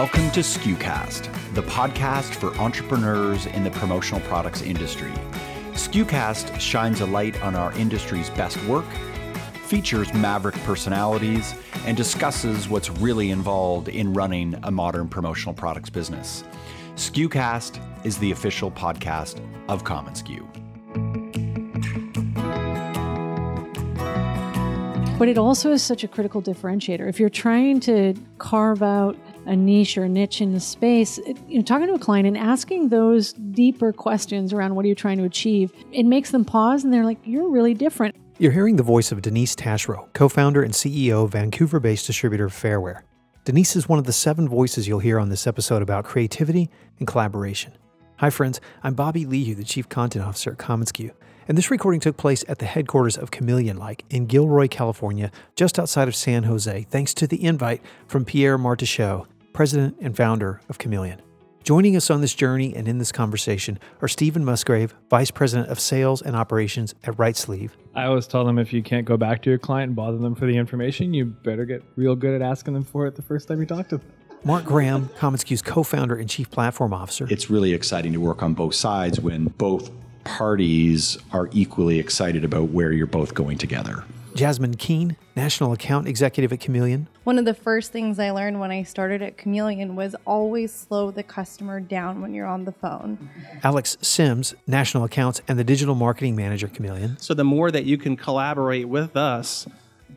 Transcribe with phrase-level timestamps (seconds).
[0.00, 5.12] Welcome to SKUcast, the podcast for entrepreneurs in the promotional products industry.
[5.74, 8.86] SKUcast shines a light on our industry's best work,
[9.66, 16.44] features maverick personalities, and discusses what's really involved in running a modern promotional products business.
[16.94, 20.40] SKUcast is the official podcast of commonsku.
[25.18, 27.06] But it also is such a critical differentiator.
[27.06, 29.14] If you're trying to carve out
[29.50, 31.18] a niche or a niche in the space,
[31.48, 34.94] you know, talking to a client and asking those deeper questions around what are you
[34.94, 38.76] trying to achieve, it makes them pause and they're like, "You're really different." You're hearing
[38.76, 43.00] the voice of Denise Taschereau, co-founder and CEO of Vancouver-based distributor Fairware.
[43.44, 46.70] Denise is one of the seven voices you'll hear on this episode about creativity
[47.00, 47.72] and collaboration.
[48.18, 48.60] Hi, friends.
[48.84, 51.10] I'm Bobby Leahy, the Chief Content Officer at commonsku.
[51.48, 55.80] And this recording took place at the headquarters of Chameleon Like in Gilroy, California, just
[55.80, 60.78] outside of San Jose, thanks to the invite from Pierre Martichoux, president and founder of
[60.78, 61.20] Chameleon.
[61.62, 65.78] Joining us on this journey and in this conversation are Stephen Musgrave, Vice President of
[65.78, 67.76] Sales and Operations at Right Sleeve.
[67.94, 70.34] I always tell them if you can't go back to your client and bother them
[70.34, 73.46] for the information, you better get real good at asking them for it the first
[73.46, 74.06] time you talk to them.
[74.42, 77.26] Mark Graham, commonsku's co-founder and chief platform officer.
[77.28, 79.90] It's really exciting to work on both sides when both
[80.24, 84.02] parties are equally excited about where you're both going together.
[84.34, 87.08] Jasmine Keen, National Account Executive at Chameleon.
[87.24, 91.10] One of the first things I learned when I started at Chameleon was always slow
[91.10, 93.30] the customer down when you're on the phone.
[93.62, 97.18] Alex Symms, National Accounts and the Digital Marketing Manager at Chameleon.
[97.18, 99.66] So the more that you can collaborate with us,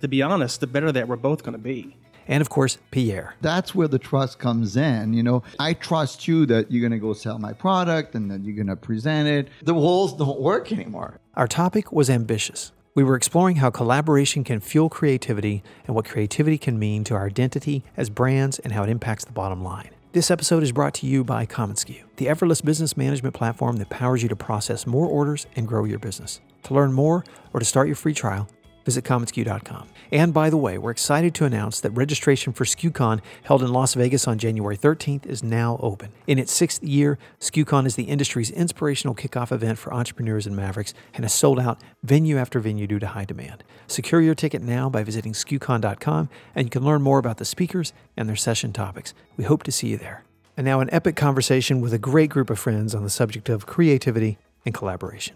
[0.02, 1.98] to be honest, the better that we're both going to be
[2.28, 3.36] and of course Pierre.
[3.42, 5.14] That's where the trust comes in.
[5.14, 8.44] You know, I trust you that you're going to go sell my product and that
[8.44, 9.50] you're going to present it.
[9.64, 11.20] The walls don't work anymore.
[11.36, 12.72] Our topic was ambitious.
[12.96, 17.26] We were exploring how collaboration can fuel creativity and what creativity can mean to our
[17.26, 19.90] identity as brands and how it impacts the bottom line.
[20.12, 24.22] This episode is brought to you by commonsku, the effortless business management platform that powers
[24.22, 26.40] you to process more orders and grow your business.
[26.66, 28.48] To learn more or to start your free trial,
[28.86, 29.88] visit commonsku.com.
[30.12, 33.94] And by the way, we're excited to announce that registration for SKUCon held in Las
[33.94, 36.12] Vegas on January 13th is now open.
[36.28, 40.94] In its sixth year, SKUCon is the industry's inspirational kickoff event for entrepreneurs and mavericks
[41.14, 43.64] and has sold out venue after venue due to high demand.
[43.88, 47.94] Secure your ticket now by visiting SKUCon.com and you can learn more about the speakers
[48.16, 49.14] and their session topics.
[49.38, 50.24] We hope to see you there.
[50.56, 53.66] And now, an epic conversation with a great group of friends on the subject of
[53.66, 55.36] creativity and collaboration.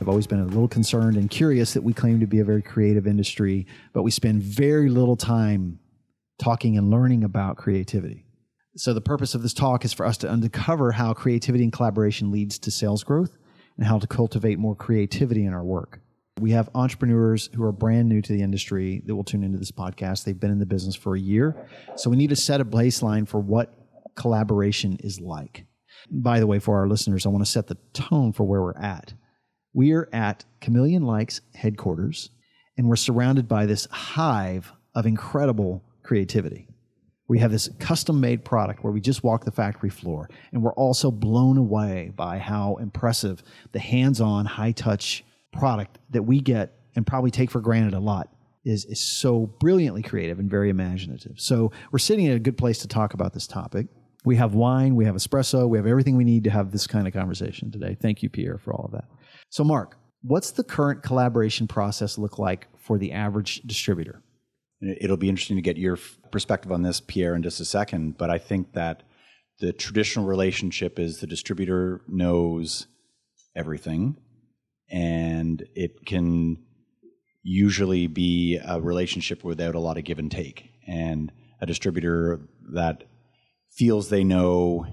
[0.00, 2.62] I've always been a little concerned and curious that we claim to be a very
[2.62, 5.78] creative industry, but we spend very little time
[6.38, 8.24] talking and learning about creativity.
[8.76, 12.30] So, the purpose of this talk is for us to uncover how creativity and collaboration
[12.30, 13.36] leads to sales growth
[13.76, 16.00] and how to cultivate more creativity in our work.
[16.40, 19.72] We have entrepreneurs who are brand new to the industry that will tune into this
[19.72, 20.24] podcast.
[20.24, 21.68] They've been in the business for a year.
[21.96, 23.74] So, we need to set a baseline for what
[24.14, 25.66] collaboration is like.
[26.10, 28.78] By the way, for our listeners, I want to set the tone for where we're
[28.78, 29.12] at.
[29.72, 32.30] We are at Chameleon Likes headquarters,
[32.76, 36.66] and we're surrounded by this hive of incredible creativity.
[37.28, 40.74] We have this custom made product where we just walk the factory floor, and we're
[40.74, 46.76] also blown away by how impressive the hands on, high touch product that we get
[46.96, 51.38] and probably take for granted a lot is, is so brilliantly creative and very imaginative.
[51.38, 53.86] So, we're sitting in a good place to talk about this topic.
[54.24, 57.06] We have wine, we have espresso, we have everything we need to have this kind
[57.06, 57.96] of conversation today.
[57.98, 59.04] Thank you, Pierre, for all of that.
[59.50, 64.22] So, Mark, what's the current collaboration process look like for the average distributor?
[64.80, 65.98] It'll be interesting to get your
[66.30, 68.16] perspective on this, Pierre, in just a second.
[68.16, 69.02] But I think that
[69.58, 72.86] the traditional relationship is the distributor knows
[73.54, 74.16] everything,
[74.88, 76.64] and it can
[77.42, 80.70] usually be a relationship without a lot of give and take.
[80.86, 83.04] And a distributor that
[83.70, 84.86] feels they know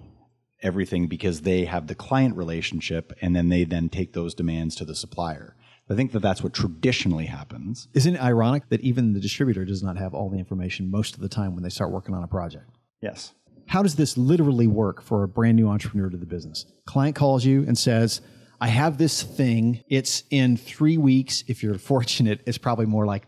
[0.64, 4.86] everything because they have the client relationship and then they then take those demands to
[4.86, 5.56] the supplier.
[5.90, 7.88] I think that that's what traditionally happens.
[7.94, 11.22] Isn't it ironic that even the distributor does not have all the information most of
[11.22, 12.70] the time when they start working on a project?
[13.02, 13.34] Yes.
[13.68, 16.66] How does this literally work for a brand new entrepreneur to the business?
[16.86, 18.22] Client calls you and says,
[18.60, 19.84] I have this thing.
[19.90, 21.44] It's in three weeks.
[21.48, 23.24] If you're fortunate, it's probably more like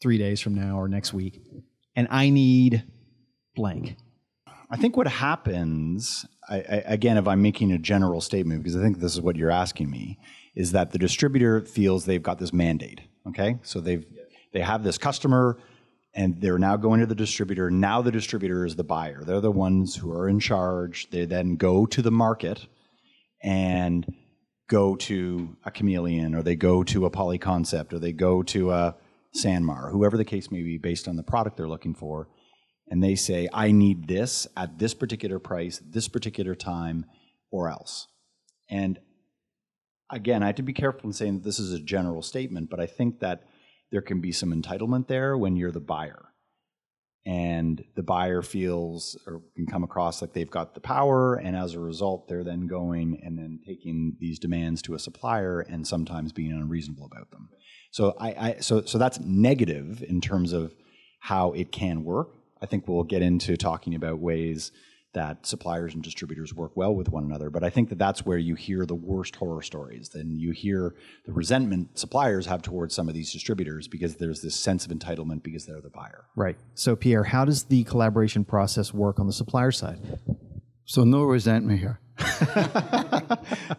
[0.00, 1.40] three days from now or next week.
[1.94, 2.84] And I need
[3.54, 3.96] blank.
[4.70, 8.82] I think what happens, I, I, again, if I'm making a general statement, because I
[8.82, 10.18] think this is what you're asking me,
[10.54, 13.00] is that the distributor feels they've got this mandate.
[13.26, 14.04] Okay, so they've
[14.52, 15.58] they have this customer,
[16.14, 17.70] and they're now going to the distributor.
[17.70, 19.24] Now the distributor is the buyer.
[19.24, 21.08] They're the ones who are in charge.
[21.10, 22.66] They then go to the market
[23.42, 24.12] and
[24.68, 28.94] go to a chameleon, or they go to a polyconcept, or they go to a
[29.34, 32.28] Sanmar, whoever the case may be, based on the product they're looking for,
[32.88, 37.06] and they say, I need this at this particular price, this particular time,
[37.50, 38.08] or else.
[38.68, 38.98] And
[40.10, 42.80] again, I have to be careful in saying that this is a general statement, but
[42.80, 43.44] I think that
[43.90, 46.26] there can be some entitlement there when you're the buyer.
[47.24, 51.74] And the buyer feels or can come across like they've got the power, and as
[51.74, 56.32] a result, they're then going and then taking these demands to a supplier and sometimes
[56.32, 57.48] being unreasonable about them.
[57.92, 60.74] So I, I so so that's negative in terms of
[61.20, 62.30] how it can work.
[62.62, 64.70] I think we'll get into talking about ways
[65.14, 67.50] that suppliers and distributors work well with one another.
[67.50, 70.08] But I think that that's where you hear the worst horror stories.
[70.08, 70.94] Then you hear
[71.26, 75.42] the resentment suppliers have towards some of these distributors because there's this sense of entitlement
[75.42, 76.24] because they're the buyer.
[76.34, 76.56] Right.
[76.74, 79.98] So, Pierre, how does the collaboration process work on the supplier side?
[80.84, 82.00] So no resentment here.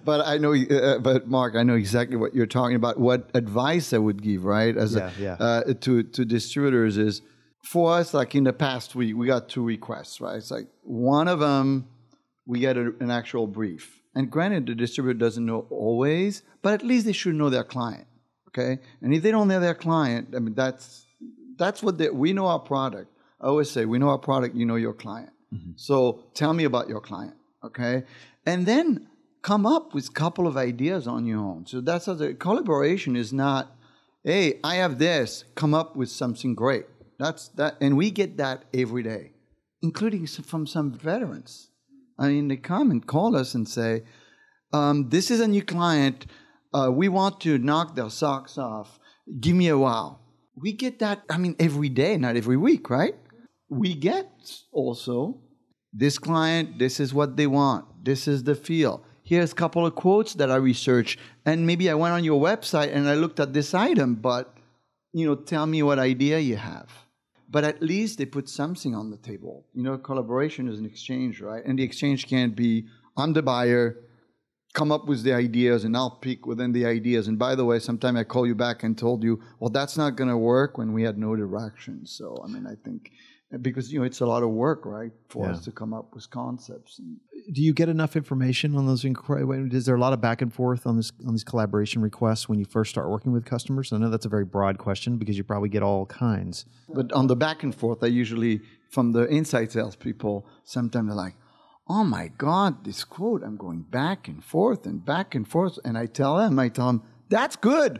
[0.06, 3.00] but I know, uh, but Mark, I know exactly what you're talking about.
[3.00, 5.34] What advice I would give, right, as Yeah, a, yeah.
[5.34, 7.22] Uh, to to distributors is
[7.64, 8.14] for us.
[8.14, 10.38] Like in the past week, we got two requests, right?
[10.38, 11.88] It's like one of them,
[12.46, 16.84] we get a, an actual brief, and granted, the distributor doesn't know always, but at
[16.84, 18.06] least they should know their client,
[18.50, 18.80] okay?
[19.02, 21.06] And if they don't know their client, I mean, that's
[21.58, 23.10] that's what they, we know our product.
[23.42, 25.32] I always say, we know our product, you know your client.
[25.54, 25.72] Mm-hmm.
[25.76, 28.04] So tell me about your client, okay?
[28.46, 29.08] And then
[29.42, 31.66] come up with a couple of ideas on your own.
[31.66, 33.76] So that's how the collaboration is not,
[34.24, 36.86] hey, I have this, come up with something great.
[37.20, 39.32] That's that, and we get that every day,
[39.82, 41.70] including from some veterans.
[42.18, 44.04] I mean, they come and call us and say,
[44.72, 46.26] um, "This is a new client.
[46.74, 49.00] Uh, we want to knock their socks off.
[49.40, 50.20] Give me a wow."
[50.56, 51.24] We get that.
[51.30, 53.16] I mean, every day, not every week, right?
[53.70, 54.30] We get
[54.72, 55.42] also
[55.92, 56.78] this client.
[56.78, 57.86] This is what they want.
[58.04, 59.04] This is the feel.
[59.24, 62.94] Here's a couple of quotes that I researched, and maybe I went on your website
[62.94, 64.54] and I looked at this item, but
[65.14, 66.90] you know, tell me what idea you have.
[67.54, 69.68] But at least they put something on the table.
[69.76, 71.64] You know, collaboration is an exchange, right?
[71.64, 74.00] And the exchange can't be I'm the buyer,
[74.74, 77.28] come up with the ideas, and I'll pick within the ideas.
[77.28, 80.16] And by the way, sometime I call you back and told you, well, that's not
[80.16, 82.08] going to work when we had no direction.
[82.08, 83.12] So, I mean, I think
[83.62, 86.30] because you know it's a lot of work, right, for us to come up with
[86.30, 87.00] concepts.
[87.00, 87.18] And,
[87.54, 89.04] Do you get enough information on those?
[89.04, 92.50] Incre- is there a lot of back and forth on this on these collaboration requests
[92.50, 93.94] when you first start working with customers?
[93.94, 96.66] I know that's a very broad question because you probably get all kinds.
[96.90, 101.16] But on the back and forth, I usually, from the inside sales people, sometimes they're
[101.16, 101.36] like,
[101.88, 105.78] oh my God, this quote, I'm going back and forth and back and forth.
[105.84, 108.00] And I tell them, I tell them, that's good.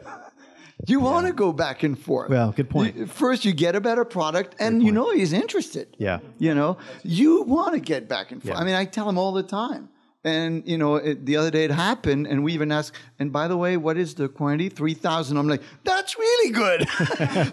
[0.86, 2.30] You want to go back and forth.
[2.30, 3.10] Well, good point.
[3.10, 5.96] First, you get a better product, and you know he's interested.
[5.98, 6.20] Yeah.
[6.40, 8.56] You know, you want to get back and forth.
[8.56, 8.62] Yeah.
[8.62, 9.90] I mean, I tell him all the time.
[10.26, 12.96] And you know, it, the other day it happened, and we even asked.
[13.20, 14.70] And by the way, what is the quantity?
[14.70, 15.36] Three thousand.
[15.36, 16.80] I'm like, that's really good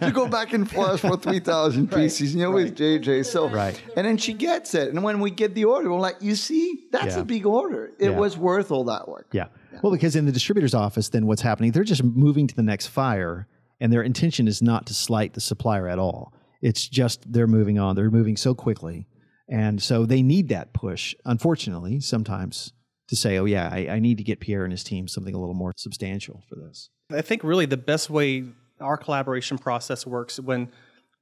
[0.01, 2.33] to go back and forth for three thousand pieces.
[2.33, 3.27] You know, with JJ.
[3.27, 3.81] So Right.
[3.97, 6.85] And then she gets it, and when we get the order, we're like, you see,
[6.93, 7.23] that's Yeah.
[7.23, 7.91] a big order.
[7.99, 8.17] It Yeah.
[8.17, 9.27] was worth all that work.
[9.33, 9.47] Yeah.
[9.83, 11.73] Well, because in the distributor's office, then what's happening?
[11.73, 13.47] They're just moving to the next fire,
[13.81, 16.35] and their intention is not to slight the supplier at all.
[16.61, 17.97] It's just they're moving on.
[17.97, 19.07] They're moving so quickly,
[19.49, 21.15] and so they need that push.
[21.25, 22.73] Unfortunately, sometimes
[23.09, 25.39] to say, "Oh yeah, I, I need to get Pierre and his team something a
[25.39, 28.45] little more substantial for this." I think really the best way
[28.81, 30.71] our collaboration process works when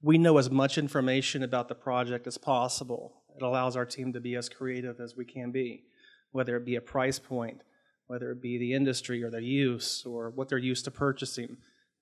[0.03, 3.23] we know as much information about the project as possible.
[3.37, 5.85] It allows our team to be as creative as we can be,
[6.33, 7.63] whether it be a price point,
[8.09, 11.57] whether it be the industry or their use or what they're used to purchasing.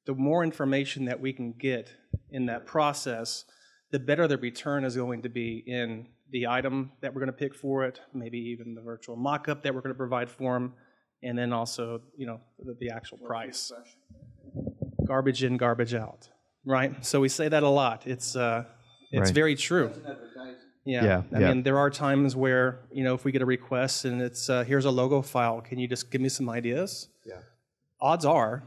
[0.07, 1.93] The more information that we can get
[2.31, 3.45] in that process,
[3.91, 7.33] the better the return is going to be in the item that we're going to
[7.37, 10.75] pick for it, maybe even the virtual mock-up that we're going to provide for them,
[11.23, 13.73] and then also, you know, the, the actual price.
[15.07, 16.29] Garbage in, garbage out,
[16.65, 17.05] right?
[17.05, 18.07] So we say that a lot.
[18.07, 18.65] It's uh,
[19.13, 19.35] it's Right.
[19.35, 19.93] very true.
[20.87, 21.05] Yeah.
[21.05, 21.49] Yeah, I yeah.
[21.49, 24.63] mean, there are times where you know if we get a request and it's uh,
[24.65, 27.09] here's a logo file, can you just give me some ideas?
[27.27, 27.41] Yeah.
[28.01, 28.63] Odds are,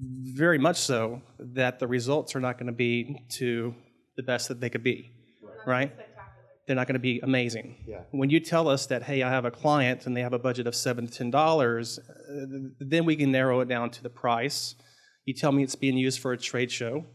[0.00, 3.74] very much so, that the results are not going to be to
[4.16, 5.10] the best that they could be,
[5.66, 5.92] right?
[6.66, 7.76] They're not going to be amazing.
[7.86, 8.02] Yeah.
[8.10, 10.66] When you tell us that, hey, I have a client and they have a budget
[10.66, 12.44] of seven to ten dollars, uh,
[12.78, 14.74] then we can narrow it down to the price.
[15.24, 17.06] You tell me it's being used for a trade show.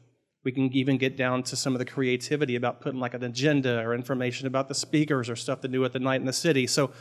[0.43, 3.79] We can even get down to some of the creativity about putting like an agenda
[3.79, 6.67] or information about the speakers or stuff to do at the night in the city.
[6.67, 6.91] So,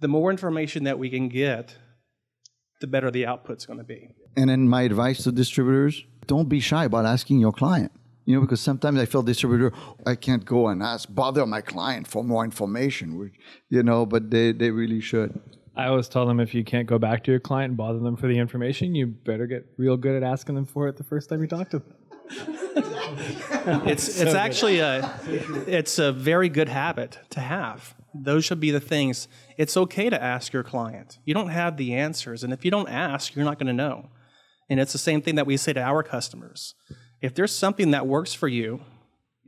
[0.00, 1.74] the more information that we can get,
[2.80, 4.10] the better the output's going to be.
[4.36, 7.92] And then my advice to distributors: don't be shy about asking your client.
[8.26, 9.72] You know, because sometimes I feel distributor,
[10.04, 13.34] I can't go and ask, bother my client for more information, which,
[13.70, 15.40] you know, but they, they really should.
[15.76, 18.16] I always tell them if you can't go back to your client and bother them
[18.16, 21.28] for the information, you better get real good at asking them for it the first
[21.28, 21.94] time you talk to them.
[23.86, 25.18] it's it's actually a
[25.66, 27.94] it's a very good habit to have.
[28.14, 29.28] Those should be the things.
[29.56, 31.18] It's okay to ask your client.
[31.24, 34.10] You don't have the answers, and if you don't ask, you're not going to know.
[34.68, 36.74] And it's the same thing that we say to our customers.
[37.20, 38.80] If there's something that works for you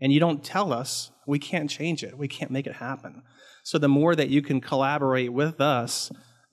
[0.01, 2.17] and you don't tell us, we can't change it.
[2.17, 3.23] We can't make it happen.
[3.65, 6.11] So the more that you can collaborate with us,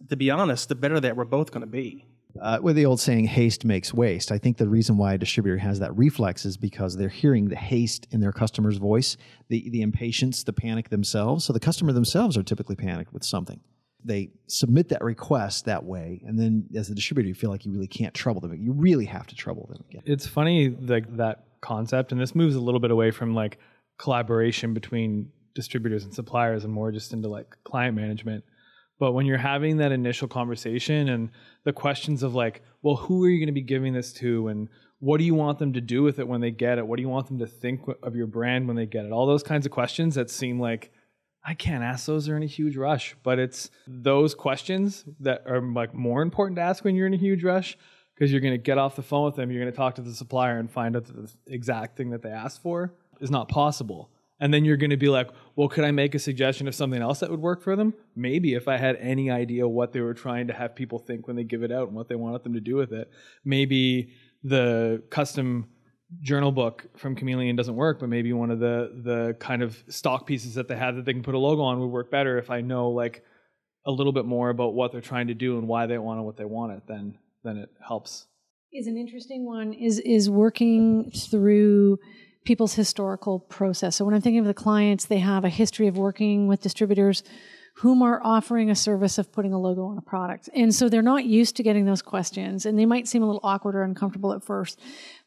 [0.10, 2.08] to be honest, the better that we're both going to be.
[2.42, 4.32] Uh, with the old saying, haste makes waste.
[4.32, 7.56] I think the reason why a distributor has that reflex is because they're hearing the
[7.56, 11.46] haste in their customer's voice, the, the impatience, the panic themselves.
[11.46, 13.60] So the customer themselves are typically panicked with something.
[14.04, 17.72] They submit that request that way, and then as a distributor, you feel like you
[17.72, 18.54] really can't trouble them.
[18.54, 20.04] You really have to trouble them again.
[20.06, 23.58] It's funny like that concept, and this moves a little bit away from like
[23.98, 28.44] collaboration between distributors and suppliers and more just into like client management.
[28.98, 31.30] But when you're having that initial conversation and
[31.64, 34.48] the questions of like, well, who are you going to be giving this to?
[34.48, 36.88] And what do you want them to do with it when they get it?
[36.88, 39.12] What do you want them to think of your brand when they get it?
[39.12, 40.92] All those kinds of questions that seem like
[41.44, 45.62] I can't ask those are in a huge rush, but it's those questions that are
[45.62, 47.78] like more important to ask when you're in a huge rush
[48.16, 50.02] because you're going to get off the phone with them, you're going to talk to
[50.02, 53.50] the supplier and find out that the exact thing that they asked for is not
[53.50, 54.10] possible.
[54.40, 57.02] And then you're going to be like, well, could I make a suggestion of something
[57.02, 57.94] else that would work for them?
[58.16, 61.38] Maybe if I had any idea what they were trying to have people think when
[61.38, 63.10] they give it out and what they wanted them to do with it.
[63.46, 64.12] Maybe
[64.44, 65.70] the custom
[66.22, 70.28] journal book from Chameleon doesn't work, but maybe one of the the kind of stock
[70.28, 72.50] pieces that they have that they can put a logo on would work better if
[72.50, 73.24] I know like
[73.86, 76.24] a little bit more about what they're trying to do and why they want it,
[76.24, 76.84] what they want it.
[76.88, 78.28] Then then it helps.
[78.74, 82.00] Is an interesting one is is working through
[82.46, 83.96] people's historical process.
[83.96, 87.24] So when I'm thinking of the clients, they have a history of working with distributors
[87.80, 90.50] whom are offering a service of putting a logo on a product.
[90.54, 93.42] And so they're not used to getting those questions and they might seem a little
[93.44, 94.80] awkward or uncomfortable at first.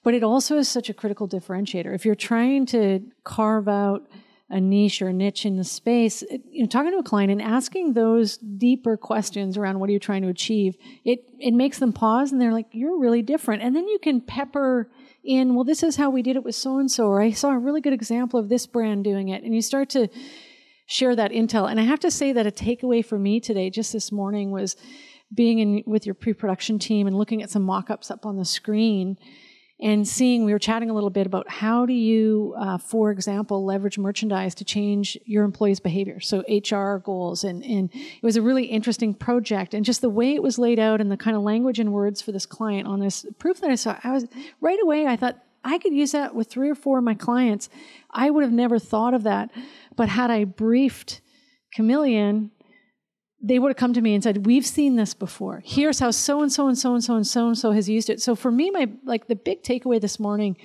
[0.03, 1.95] But it also is such a critical differentiator.
[1.95, 4.09] If you're trying to carve out
[4.49, 7.43] a niche or a niche in the space, you know, talking to a client and
[7.43, 11.93] asking those deeper questions around what are you trying to achieve, it it makes them
[11.93, 14.91] pause and they're like, "You're really different." And then you can pepper
[15.29, 17.51] in, "Well, this is how we did it with so and so," or "I saw
[17.51, 20.09] a really good example of this brand doing it," and you start to
[20.87, 21.71] share that intel.
[21.71, 24.75] And I have to say that a takeaway for me today, just this morning, was
[25.33, 29.19] being in with your pre-production team and looking at some mock-ups up on the screen
[29.81, 33.65] and seeing we were chatting a little bit about how do you uh, for example
[33.65, 36.21] leverage merchandise to change your employees behavior.
[36.21, 39.75] So hr goals and, and it was a really interesting project.
[39.75, 42.21] And just the way it was laid out and the kind of language and words
[42.21, 44.27] for this client on this proof that i saw i was
[44.61, 47.69] right away i thought i could use that with three or four of my clients.
[48.11, 49.51] I would have never thought of that.
[49.97, 51.21] But had i briefed
[51.73, 52.51] chameleon
[53.41, 55.63] they would have come to me and said, "We've seen this before.
[55.65, 58.11] Here's how so and so and so and so and so and so has used
[58.11, 60.57] it." So for me, my like the big takeaway this morning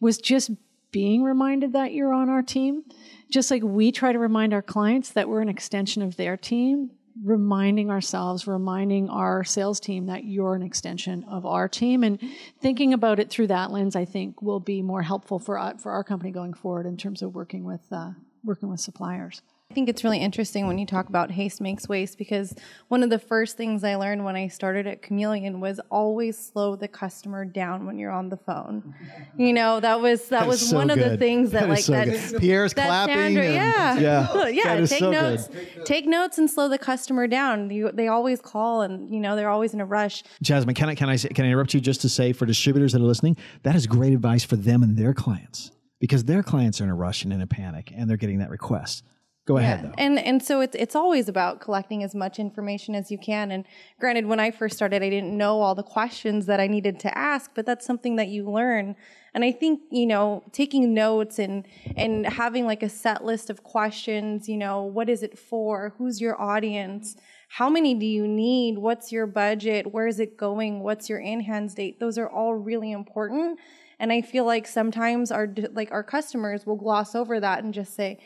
[0.00, 0.50] was just
[0.92, 2.84] being reminded that you're on our team,
[3.30, 6.90] just like we try to remind our clients that we're an extension of their team.
[7.22, 12.18] Reminding ourselves, reminding our sales team that you're an extension of our team, and
[12.60, 16.04] thinking about it through that lens, I think will be more helpful for for our
[16.04, 18.12] company going forward in terms of working with uh,
[18.44, 19.42] working with suppliers.
[19.70, 22.52] I think it's really interesting when you talk about haste makes waste because
[22.88, 26.74] one of the first things I learned when I started at Chameleon was always slow
[26.74, 28.92] the customer down when you're on the phone.
[29.38, 31.84] You know, that was that, That was so one of the things that, That like
[31.84, 32.40] so that good.
[32.40, 34.86] Pierre's that clapping Sandra, and- yeah, yeah, yeah.
[34.86, 35.86] take so notes, good.
[35.86, 37.70] take notes, and slow the customer down.
[37.70, 40.24] You, they always call, and you know they're always in a rush.
[40.42, 42.90] Jasmine, can I can I say, can I interrupt you just to say for distributors
[42.92, 46.80] that are listening, that is great advice for them and their clients because their clients
[46.80, 49.04] are in a rush and in a panic and they're getting that request.
[49.46, 49.94] Go ahead though.
[49.96, 53.50] And and so it's it's always about collecting as much information as you can.
[53.50, 53.64] And
[53.98, 57.18] granted, when I first started, I didn't know all the questions that I needed to
[57.18, 58.96] ask, but that's something that you learn.
[59.32, 61.66] And I think you know taking notes and
[61.96, 64.48] and having like a set list of questions.
[64.48, 65.94] You know, what is it for?
[65.96, 67.16] Who's your audience?
[67.48, 68.78] How many do you need?
[68.78, 69.92] What's your budget?
[69.92, 70.80] Where is it going?
[70.80, 71.98] What's your in hands date?
[71.98, 73.58] Those are all really important.
[73.98, 77.96] And I feel like sometimes our like our customers will gloss over that and just
[77.96, 78.20] say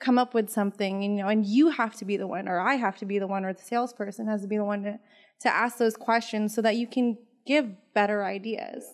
[0.00, 2.74] come up with something, you know, and you have to be the one, or I
[2.74, 4.98] have to be the one, or the salesperson has to be the one to,
[5.40, 8.84] to ask those questions so that you can give better ideas.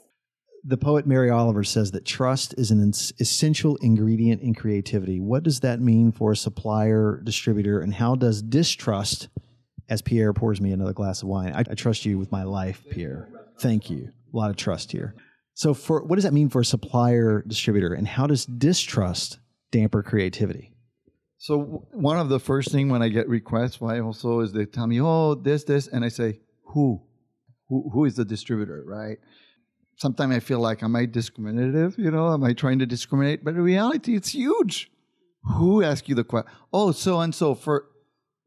[0.64, 2.80] The poet Mary Oliver says that trust is an
[3.20, 5.20] essential ingredient in creativity.
[5.20, 9.28] What does that mean for a supplier, distributor, and how does distrust,
[9.88, 12.82] as Pierre pours me another glass of wine, I, I trust you with my life,
[12.90, 13.28] Pierre.
[13.60, 14.10] Thank you.
[14.34, 15.14] A lot of trust here.
[15.54, 19.38] So, for what does that mean for a supplier, distributor, and how does distrust
[19.70, 20.75] damper creativity?
[21.38, 24.86] So one of the first thing when I get requests, why also is they tell
[24.86, 26.40] me, oh, this, this, and I say,
[26.72, 27.02] who,
[27.68, 29.18] who, who is the distributor, right?
[29.96, 31.98] sometimes I feel like, am I discriminative?
[31.98, 33.44] You know, am I trying to discriminate?
[33.44, 34.90] But in reality, it's huge.
[35.54, 36.50] Who asked you the question?
[36.72, 37.86] Oh, so and so for.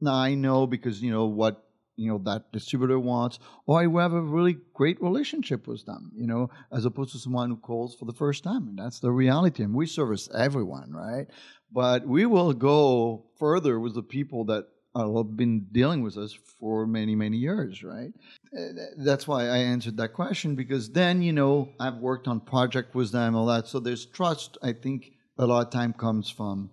[0.01, 1.65] Now I know because you know what
[1.95, 6.11] you know that distributor wants, or I have a really great relationship with them.
[6.15, 9.11] You know, as opposed to someone who calls for the first time, and that's the
[9.11, 9.63] reality.
[9.63, 11.27] And we service everyone, right?
[11.71, 16.33] But we will go further with the people that uh, have been dealing with us
[16.59, 18.11] for many, many years, right?
[18.57, 22.95] Uh, that's why I answered that question because then, you know, I've worked on project
[22.95, 23.67] with them, all that.
[23.67, 24.57] So there's trust.
[24.63, 26.71] I think a lot of time comes from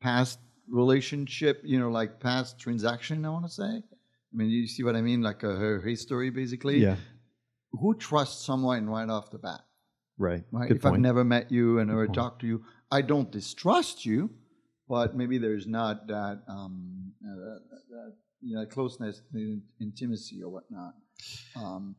[0.00, 3.62] past relationship, you know, like past transaction, I want to say.
[3.62, 5.22] I mean, you see what I mean?
[5.22, 6.78] Like a, her history, basically.
[6.78, 6.96] Yeah.
[7.72, 9.60] Who trusts someone right off the bat?
[10.18, 10.42] Right.
[10.50, 10.68] Right.
[10.68, 10.94] Good if point.
[10.94, 12.14] I've never met you and never point.
[12.14, 14.30] talked to you, I don't distrust you,
[14.88, 19.22] but maybe there's not that, um, uh, that, that you know, closeness,
[19.80, 20.92] intimacy, or whatnot.
[21.56, 21.96] Um,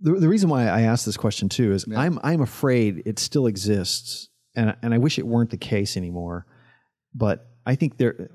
[0.00, 2.00] the, the reason why I asked this question too is Yeah.
[2.00, 6.46] I'm I'm afraid it still exists, and and I wish it weren't the case anymore.
[7.14, 8.30] But I think they're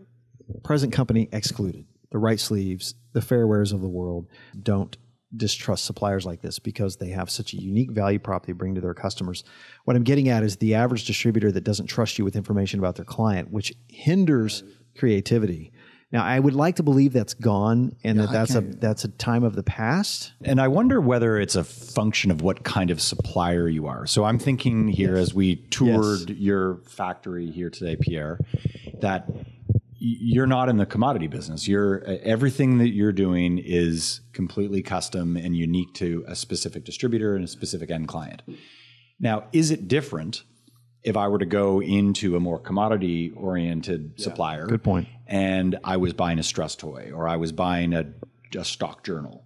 [0.63, 1.85] present company excluded.
[2.11, 4.27] The right sleeves, the fairwares of the world
[4.61, 4.97] don't
[5.35, 8.81] distrust suppliers like this because they have such a unique value prop they bring to
[8.81, 9.43] their customers.
[9.85, 12.95] What I'm getting at is the average distributor that doesn't trust you with information about
[12.95, 14.63] their client, which hinders
[14.97, 15.71] creativity.
[16.11, 19.43] Now, I would like to believe that's gone and that that's a that's a time
[19.43, 20.33] of the past.
[20.43, 24.07] And I wonder whether it's a function of what kind of supplier you are.
[24.07, 28.39] So I'm thinking here as we toured your factory here today, Pierre,
[29.01, 29.45] that y-
[29.99, 31.67] you're not in the commodity business.
[31.67, 37.35] You're uh, everything that you're doing is completely custom and unique to a specific distributor
[37.35, 38.41] and a specific end client.
[39.19, 40.43] Now, is it different
[41.03, 44.65] if I were to go into a more commodity oriented supplier?
[44.67, 45.09] Good point.
[45.27, 48.05] And I was buying a stress toy or I was buying a,
[48.57, 49.43] a stock journal.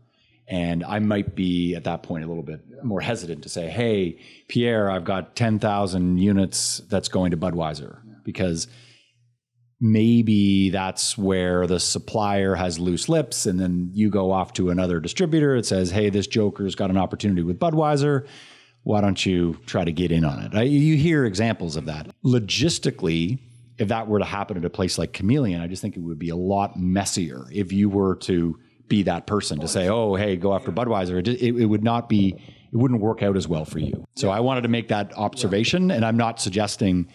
[0.48, 4.20] And I might be at that point a little bit more hesitant to say, hey,
[4.50, 8.68] Pierre, I've got 10,000 units that's going to Budweiser because
[9.84, 15.02] maybe that's where the supplier has loose lips and then you go off to another
[15.02, 18.26] distributor it says hey this joker's got an opportunity with budweiser.
[18.84, 20.68] Why don't you try to get in on it?
[20.68, 22.08] You hear examples of that.
[22.24, 23.40] Logistically
[23.78, 26.20] if that were to happen at a place like chameleon i just think it would
[26.20, 30.38] be a lot messier if you were to be that person to say oh hey
[30.38, 31.20] go after budweiser.
[31.20, 32.40] It, it, it would not be
[32.72, 34.06] it wouldn't work out as well for you.
[34.16, 37.10] So i wanted to make that observation and i'm not suggesting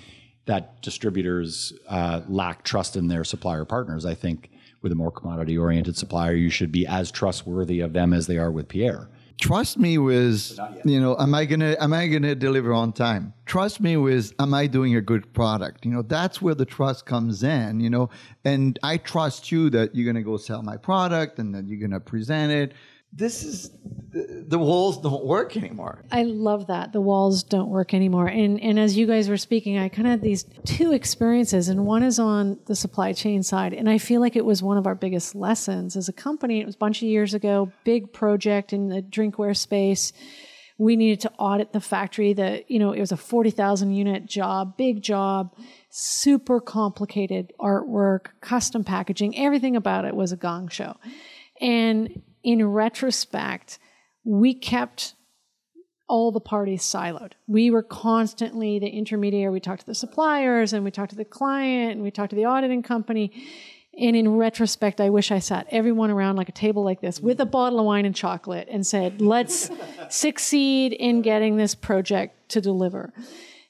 [0.48, 4.06] that distributors uh, lack trust in their supplier partners.
[4.06, 8.14] I think with a more commodity oriented supplier, you should be as trustworthy of them
[8.14, 9.08] as they are with Pierre.
[9.40, 13.32] trust me with you know am i gonna am i gonna deliver on time?
[13.46, 15.84] Trust me with am i doing a good product?
[15.84, 18.10] You know that's where the trust comes in you know?
[18.44, 22.00] And i trust you that you're gonna go sell my product and that you're gonna
[22.00, 22.72] present it
[23.12, 23.70] this is
[24.10, 26.92] the, walls don't work anymore I love that.
[26.92, 28.26] The walls don't work anymore.
[28.26, 31.84] And and as you guys were speaking, I kind of had these two experiences, and
[31.84, 33.74] one is on the supply chain side.
[33.74, 36.60] And I feel like it was one of our biggest lessons as a company.
[36.60, 40.12] It was a bunch of years ago, big project in the drinkware space.
[40.78, 42.32] We needed to audit the factory.
[42.32, 45.54] That you know, it was a forty thousand unit job, big job,
[45.90, 49.36] super complicated artwork, custom packaging.
[49.38, 50.96] Everything about it was a gong show.
[51.60, 53.78] And in retrospect,
[54.24, 55.14] we kept
[56.08, 57.32] all the parties siloed.
[57.46, 59.52] We were constantly the intermediary.
[59.52, 62.36] We talked to the suppliers and we talked to the client and we talked to
[62.36, 63.32] the auditing company.
[63.98, 67.40] And in retrospect, I wish I sat everyone around like a table like this with
[67.40, 69.70] a bottle of wine and chocolate and said, let's
[70.08, 73.12] succeed in getting this project to deliver.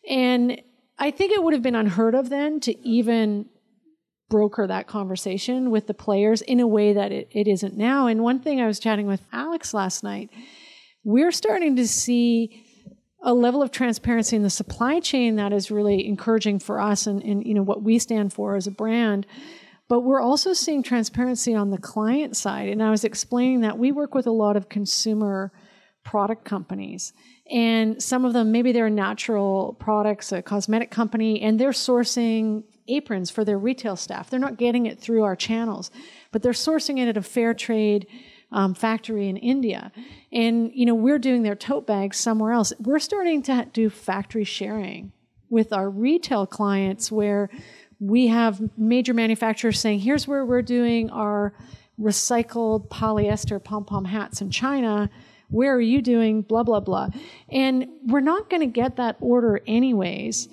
[0.09, 0.61] And
[0.99, 3.47] I think it would have been unheard of then to even
[4.29, 8.07] broker that conversation with the players in a way that it, it isn't now.
[8.07, 10.31] And one thing I was chatting with Alex last night,
[11.05, 12.65] we're starting to see
[13.23, 17.23] a level of transparency in the supply chain that is really encouraging for us and,
[17.23, 19.27] and you know what we stand for as a brand.
[19.89, 22.69] But we're also seeing transparency on the client side.
[22.69, 25.51] And I was explaining that we work with a lot of consumer
[26.05, 27.15] product companies.
[27.51, 33.31] And some of them, maybe they're natural products, a cosmetic company, and they're sourcing aprons
[33.31, 34.31] for their retail staff.
[34.31, 35.91] They're not getting it through our channels,
[36.33, 38.07] but they're sourcing it at a fair trade
[38.51, 39.93] um, factory in India.
[40.33, 42.73] And, you know, we're doing their tote bags somewhere else.
[42.79, 45.13] We're starting to do factory sharing
[45.51, 47.51] with our retail clients where
[48.01, 51.53] we have major manufacturers saying, here's where we're doing our
[52.01, 55.11] recycled polyester pom pom hats in China.
[55.49, 56.43] Where are you doing?
[56.43, 57.09] Blah, blah, blah.
[57.49, 60.49] And we're not going to get that order anyways,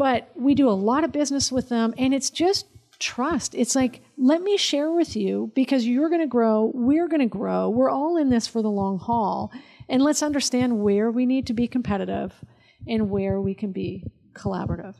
[0.00, 2.64] but we do a lot of business with them, and it's just
[2.98, 3.54] trust.
[3.54, 7.26] It's like, let me share with you because you're going to grow, we're going to
[7.26, 9.52] grow, we're all in this for the long haul.
[9.90, 12.32] And let's understand where we need to be competitive
[12.88, 14.94] and where we can be collaborative.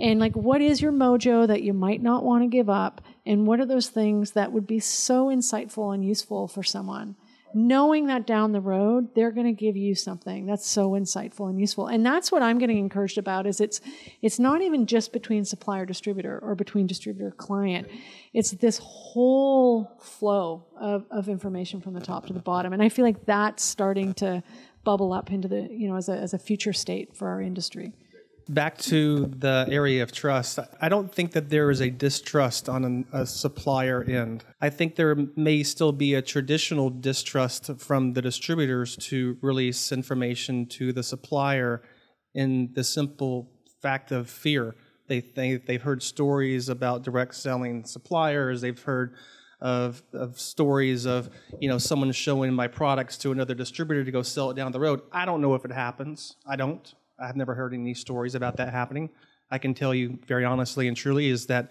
[0.00, 3.02] And like, what is your mojo that you might not want to give up?
[3.26, 7.16] And what are those things that would be so insightful and useful for someone?
[7.58, 11.58] Knowing that down the road, they're going to give you something that's so insightful and
[11.58, 11.86] useful.
[11.86, 13.80] And that's what I'm getting encouraged about is it's
[14.20, 17.88] it's not even just between supplier distributor or between distributor client.
[18.34, 22.74] It's this whole flow of, of information from the top to the bottom.
[22.74, 24.42] And I feel like that's starting to
[24.84, 27.94] bubble up into the, you know, as a, as a future state for our industry
[28.48, 32.84] back to the area of trust, I don't think that there is a distrust on
[32.84, 34.44] an, a supplier end.
[34.60, 40.66] I think there may still be a traditional distrust from the distributors to release information
[40.66, 41.82] to the supplier
[42.34, 43.50] in the simple
[43.82, 44.76] fact of fear.
[45.08, 49.14] They, they, they've heard stories about direct selling suppliers, they've heard
[49.60, 51.30] of, of stories of
[51.60, 54.80] you know someone showing my products to another distributor to go sell it down the
[54.80, 55.00] road.
[55.12, 56.36] I don't know if it happens.
[56.46, 56.94] I don't.
[57.18, 59.10] I've never heard any stories about that happening.
[59.50, 61.70] I can tell you very honestly and truly is that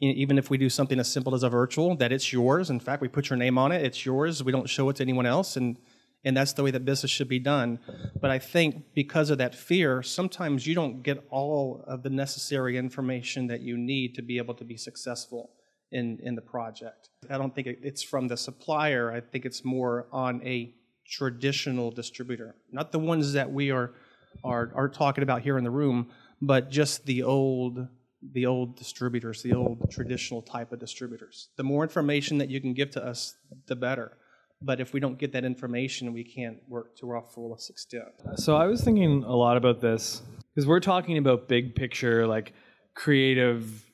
[0.00, 2.68] even if we do something as simple as a virtual, that it's yours.
[2.68, 3.84] In fact, we put your name on it.
[3.84, 4.42] It's yours.
[4.42, 5.78] We don't show it to anyone else, and
[6.26, 7.78] and that's the way that business should be done.
[8.20, 12.78] But I think because of that fear, sometimes you don't get all of the necessary
[12.78, 15.50] information that you need to be able to be successful
[15.92, 17.10] in in the project.
[17.30, 19.12] I don't think it's from the supplier.
[19.12, 20.74] I think it's more on a
[21.06, 23.92] traditional distributor, not the ones that we are
[24.42, 27.86] are, are talking about here in the room, but just the old
[28.32, 31.48] the old distributors, the old traditional type of distributors.
[31.56, 34.16] The more information that you can give to us, the better.
[34.62, 38.04] But if we don't get that information, we can't work to our fullest extent.
[38.36, 40.22] So I was thinking a lot about this
[40.54, 42.54] because we're talking about big picture, like
[42.94, 43.84] creative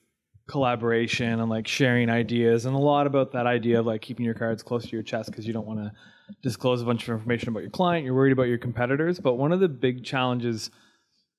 [0.46, 4.34] collaboration and like sharing ideas, and a lot about that idea of like keeping your
[4.34, 5.92] cards close to your chest because you don't want to
[6.42, 9.18] disclose a bunch of information about your client, you're worried about your competitors.
[9.18, 10.70] But one of the big challenges,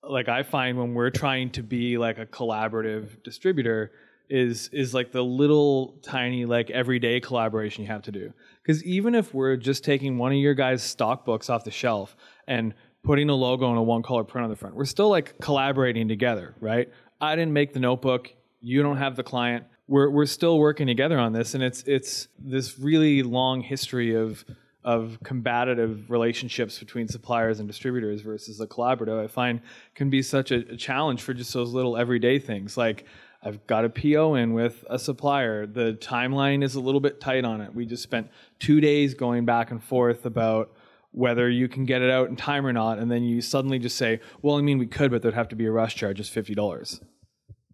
[0.04, 3.91] like I find when we're trying to be like a collaborative distributor,
[4.32, 8.34] is is like the little tiny like everyday collaboration you have to do.
[8.63, 12.15] Because even if we're just taking one of your guys' stock books off the shelf
[12.47, 12.73] and
[13.04, 16.08] putting a logo and a one color print on the front, we're still like collaborating
[16.08, 16.89] together, right?
[17.19, 18.34] I didn't make the notebook.
[18.62, 19.65] You don't have the client.
[19.88, 24.45] We're we're still working together on this, and it's it's this really long history of
[24.83, 29.61] of combative relationships between suppliers and distributors versus a collaborative, I find
[29.93, 32.77] can be such a, a, challenge for just those little everyday things.
[32.77, 33.05] Like
[33.43, 35.67] I've got a PO in with a supplier.
[35.67, 37.73] The timeline is a little bit tight on it.
[37.73, 40.71] We just spent two days going back and forth about
[41.11, 43.97] whether you can get it out in time or not, and then you suddenly just
[43.97, 46.29] say, "Well, I mean, we could, but there'd have to be a rush charge, it's
[46.29, 47.01] fifty dollars."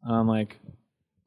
[0.03, 0.59] I'm like,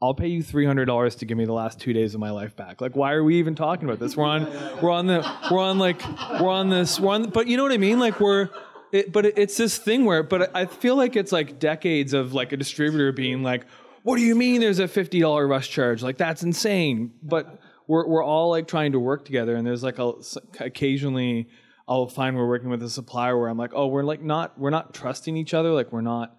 [0.02, 2.30] I'll pay you three hundred dollars to give me the last two days of my
[2.30, 2.80] life back.
[2.80, 4.16] Like, why are we even talking about this?
[4.16, 4.44] We're on,
[4.80, 6.02] we're on the, we're on like,
[6.40, 7.30] we're on this, we're on.
[7.30, 7.98] But you know what I mean?
[7.98, 8.48] Like, we're,
[8.92, 12.52] it, but it's this thing where, but I feel like it's like decades of like
[12.52, 13.66] a distributor being like,
[14.02, 16.02] what do you mean there's a fifty dollar rush charge?
[16.02, 17.12] Like, that's insane.
[17.22, 20.14] But we're we're all like trying to work together, and there's like a
[20.60, 21.48] occasionally
[21.86, 24.70] I'll find we're working with a supplier where I'm like, oh, we're like not, we're
[24.70, 26.36] not trusting each other, like we're not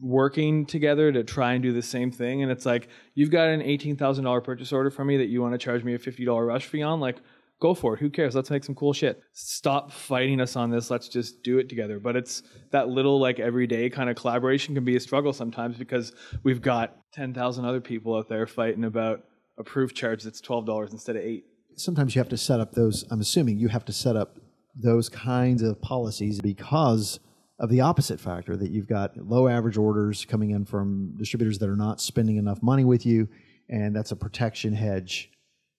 [0.00, 3.60] working together to try and do the same thing and it's like you've got an
[3.60, 6.82] $18,000 purchase order from me that you want to charge me a $50 rush fee
[6.82, 7.16] on like
[7.60, 8.34] go for it who cares?
[8.36, 9.20] Let's make some cool shit.
[9.32, 11.98] Stop fighting us on this let's just do it together.
[11.98, 16.12] But it's that little like everyday kind of collaboration can be a struggle sometimes because
[16.44, 19.24] we've got 10,000 other people out there fighting about
[19.58, 23.04] a proof charge that's $12 instead of 8 sometimes you have to set up those
[23.10, 24.38] i'm assuming you have to set up
[24.74, 27.18] those kinds of policies because
[27.58, 31.68] of the opposite factor that you've got low average orders coming in from distributors that
[31.68, 33.28] are not spending enough money with you,
[33.68, 35.30] and that's a protection hedge.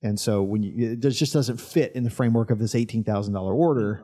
[0.02, 3.34] And so when you, it just doesn't fit in the framework of this eighteen thousand
[3.34, 4.04] dollar order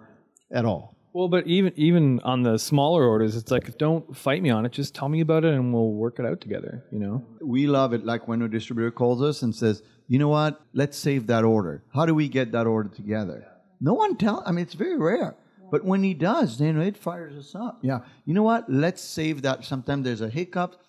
[0.51, 0.95] at all.
[1.13, 4.73] Well, but even even on the smaller orders, it's like don't fight me on it.
[4.73, 6.83] Just tell me about it, and we'll work it out together.
[6.91, 7.25] You know.
[7.41, 8.05] We love it.
[8.05, 10.61] Like when a distributor calls us and says, "You know what?
[10.73, 11.83] Let's save that order.
[11.93, 13.47] How do we get that order together?"
[13.79, 14.43] No one tell.
[14.45, 15.35] I mean, it's very rare.
[15.71, 17.79] But when he does, then it fires us up.
[17.81, 17.99] Yeah.
[18.25, 18.69] You know what?
[18.69, 19.65] Let's save that.
[19.65, 20.81] Sometimes there's a hiccup.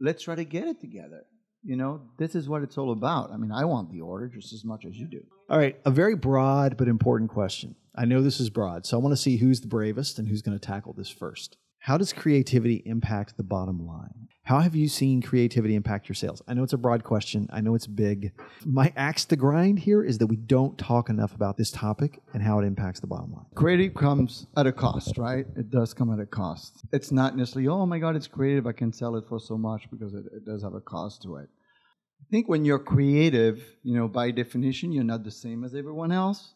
[0.00, 1.24] Let's try to get it together.
[1.64, 3.30] You know, this is what it's all about.
[3.30, 5.22] I mean, I want the order just as much as you do.
[5.48, 5.78] All right.
[5.84, 7.76] A very broad but important question.
[7.94, 10.42] I know this is broad, so I want to see who's the bravest and who's
[10.42, 11.56] going to tackle this first.
[11.84, 14.28] How does creativity impact the bottom line?
[14.44, 16.40] How have you seen creativity impact your sales?
[16.46, 17.48] I know it's a broad question.
[17.52, 18.30] I know it's big.
[18.64, 22.40] My axe to grind here is that we don't talk enough about this topic and
[22.40, 23.46] how it impacts the bottom line.
[23.56, 25.44] Creative comes at a cost, right?
[25.56, 26.84] It does come at a cost.
[26.92, 28.64] It's not necessarily, oh my God, it's creative.
[28.68, 31.34] I can sell it for so much because it, it does have a cost to
[31.38, 31.48] it.
[32.20, 36.12] I think when you're creative, you know, by definition, you're not the same as everyone
[36.12, 36.54] else.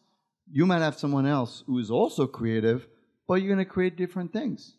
[0.49, 2.87] You might have someone else who is also creative,
[3.27, 4.76] but you're going to create different things,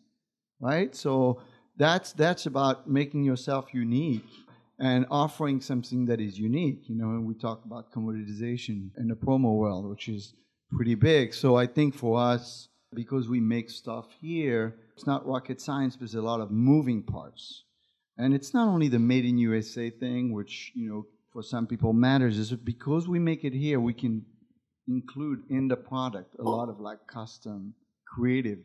[0.59, 0.95] right?
[0.95, 1.41] So
[1.77, 4.25] that's that's about making yourself unique
[4.79, 6.87] and offering something that is unique.
[6.87, 10.33] You know, and we talk about commoditization in the promo world, which is
[10.71, 11.33] pretty big.
[11.33, 16.01] So I think for us, because we make stuff here, it's not rocket science, but
[16.01, 17.63] there's a lot of moving parts.
[18.17, 21.93] And it's not only the made in USA thing, which, you know, for some people
[21.93, 24.25] matters, is because we make it here, we can
[24.87, 28.59] include in the product a lot of like custom creative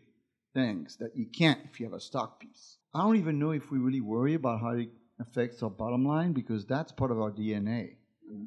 [0.55, 2.79] things that you can't if you have a stock piece.
[2.95, 4.89] I don't even know if we really worry about how it
[5.21, 7.97] affects our bottom line because that's part of our DNA.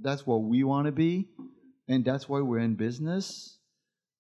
[0.02, 1.28] That's what we want to be,
[1.88, 3.60] and that's why we're in business.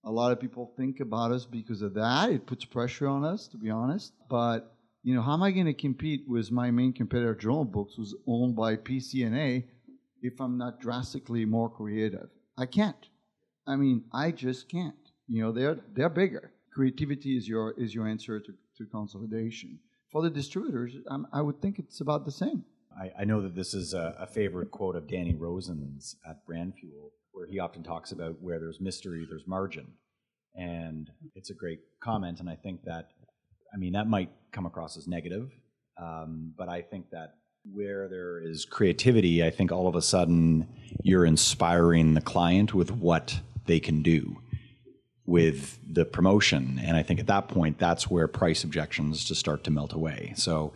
[0.05, 2.29] A lot of people think about us because of that.
[2.31, 4.13] It puts pressure on us, to be honest.
[4.29, 4.73] But
[5.03, 8.13] you know, how am I going to compete with my main competitor, Journal Books, who's
[8.27, 9.63] owned by PCNA,
[10.21, 12.29] if I'm not drastically more creative?
[12.57, 13.07] I can't.
[13.65, 14.95] I mean, I just can't.
[15.27, 16.51] You know, they're they're bigger.
[16.77, 19.79] Creativity is your is your answer to, to consolidation.
[20.11, 22.65] For the distributors, um, I would think it's about the same.
[22.95, 26.75] I, I know that this is a, a, favorite quote of Danny Rosen's at Brand
[26.79, 29.87] Fuel, where he often talks about where there's mystery, there's margin.
[30.53, 32.39] And it's a great comment.
[32.41, 33.07] And I think that,
[33.73, 35.49] I mean, that might come across as negative,
[35.99, 37.37] um, but I think that
[37.73, 40.67] where there is creativity, I think all of a sudden
[41.01, 44.37] you're inspiring the client with what they can do
[45.27, 46.81] with the promotion.
[46.83, 50.33] And I think at that point, that's where price objections just start to melt away.
[50.37, 50.73] So,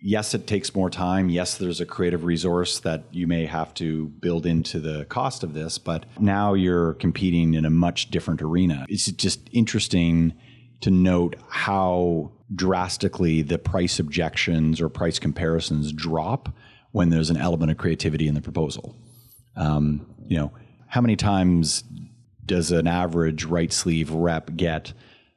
[0.00, 1.28] yes, it takes more time.
[1.28, 5.52] Yes, there's a creative resource that you may have to build into the cost of
[5.52, 8.86] this, but now you're competing in a much different arena.
[8.88, 10.32] It's just interesting
[10.80, 16.48] to note how drastically the price objections or price comparisons drop
[16.92, 18.96] when there's an element of creativity in the proposal.
[19.54, 20.52] Um, you know,
[20.86, 21.84] how many times
[22.46, 24.92] does an average right sleeve rep get?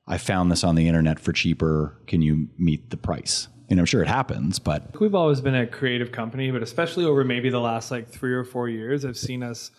[0.07, 1.99] I found this on the internet for cheaper.
[2.07, 3.47] Can you meet the price?
[3.69, 7.23] And I'm sure it happens, but we've always been a creative company, but especially over
[7.23, 9.69] maybe the last like three or four years, I've seen us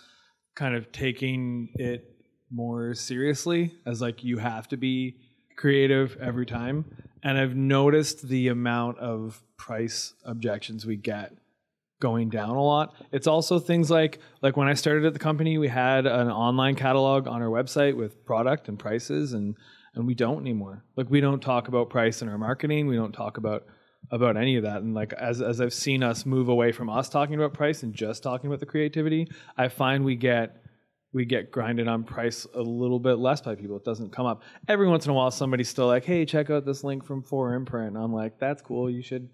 [0.54, 2.04] kind of taking it
[2.52, 5.16] more seriously as like you have to be
[5.56, 6.84] creative every time.
[7.22, 11.32] And I've noticed the amount of price objections we get
[12.00, 12.94] going down a lot.
[13.12, 16.74] It's also things like like when I started at the company, we had an online
[16.74, 19.54] catalog on our website with product and prices and
[19.94, 20.84] and we don't anymore.
[20.96, 23.64] Like we don't talk about price in our marketing, we don't talk about
[24.10, 27.08] about any of that and like as as I've seen us move away from us
[27.08, 30.56] talking about price and just talking about the creativity, I find we get
[31.12, 33.76] we get grinded on price a little bit less by people.
[33.76, 34.42] It doesn't come up.
[34.68, 37.88] Every once in a while somebody's still like, "Hey, check out this link from 4imprint."
[37.88, 38.88] And I'm like, "That's cool.
[38.88, 39.28] You should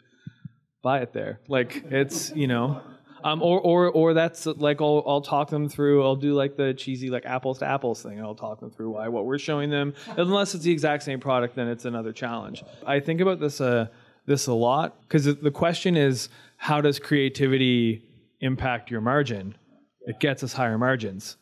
[0.83, 1.41] buy it there.
[1.49, 2.81] Like it's you know,
[3.25, 6.05] um, or or or that's like I'll I'll talk them through.
[6.05, 8.21] I'll do like the cheesy like apples to apples thing.
[8.21, 9.95] I'll talk them through why what we're showing them.
[10.17, 12.62] Unless it's the exact same product, then it's another challenge.
[12.87, 13.89] I think about this uh
[14.27, 18.03] this a lot because the question is how does creativity
[18.41, 19.57] impact your margin?
[20.07, 21.37] It gets us higher margins.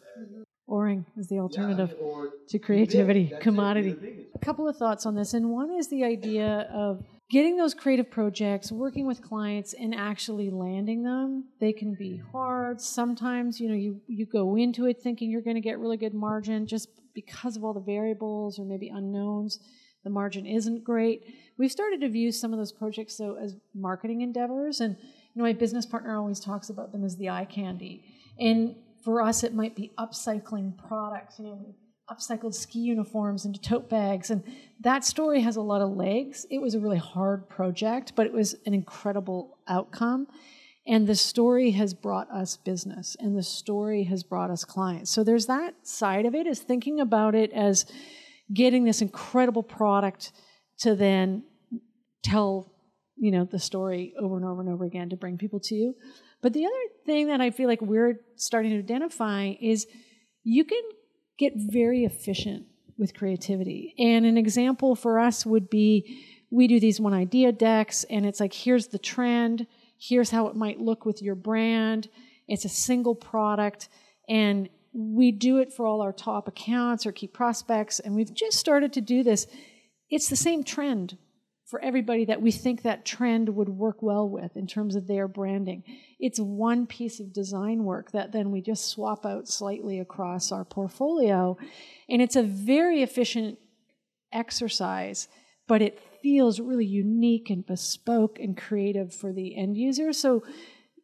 [0.67, 4.27] Boring is the alternative yeah, to creativity, commodity.
[4.35, 8.11] A couple of thoughts on this, and one is the idea of getting those creative
[8.11, 12.81] projects, working with clients, and actually landing them, they can be hard.
[12.81, 16.15] Sometimes, you know, you, you go into it thinking you're going to get really good
[16.15, 19.61] margin just because of all the variables or maybe unknowns.
[20.05, 21.23] The margin isn't great.
[21.57, 25.07] We've started to view some of those projects though as marketing endeavors, and you
[25.37, 28.05] know, my business partner always talks about them as the eye candy.
[28.39, 31.39] And for us, it might be upcycling products.
[31.39, 31.75] You know,
[32.11, 34.31] upcycled ski uniforms into tote bags.
[34.31, 34.43] And
[34.81, 36.47] that story has a lot of legs.
[36.51, 40.27] It was a really hard project, but it was an incredible outcome.
[40.87, 45.11] And the story has brought us business and the story has brought us clients.
[45.11, 47.87] So there's that side of it is thinking about it as
[48.53, 50.33] getting this incredible product
[50.81, 51.45] to then
[52.23, 52.71] tell,
[53.17, 55.95] you know, the story over and over and over again to bring people to you.
[56.43, 56.75] But the other
[57.07, 59.87] thing that I feel like we're starting to identify is
[60.43, 60.83] you can
[61.39, 62.67] get very efficient
[62.97, 63.95] with creativity.
[63.99, 68.39] And an example for us would be we do these one idea decks, and it's
[68.39, 69.67] like, here's the trend,
[69.99, 72.09] here's how it might look with your brand.
[72.47, 73.89] It's a single product,
[74.29, 78.59] and we do it for all our top accounts or key prospects, and we've just
[78.59, 79.49] started to do this.
[80.11, 81.19] It's the same trend
[81.67, 85.27] for everybody that we think that trend would work well with in terms of their
[85.27, 85.83] branding.
[86.21, 90.65] It's one piece of design work that then we just swap out slightly across our
[90.65, 91.57] portfolio.
[92.09, 93.59] And it's a very efficient
[94.31, 95.29] exercise,
[95.67, 100.13] but it feels really unique and bespoke and creative for the end user.
[100.13, 100.43] So,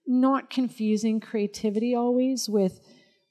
[0.06, 2.80] not confusing creativity always with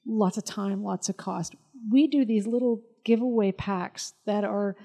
[0.06, 1.54] lots of time, lots of cost.
[1.90, 4.76] We do these little giveaway packs that are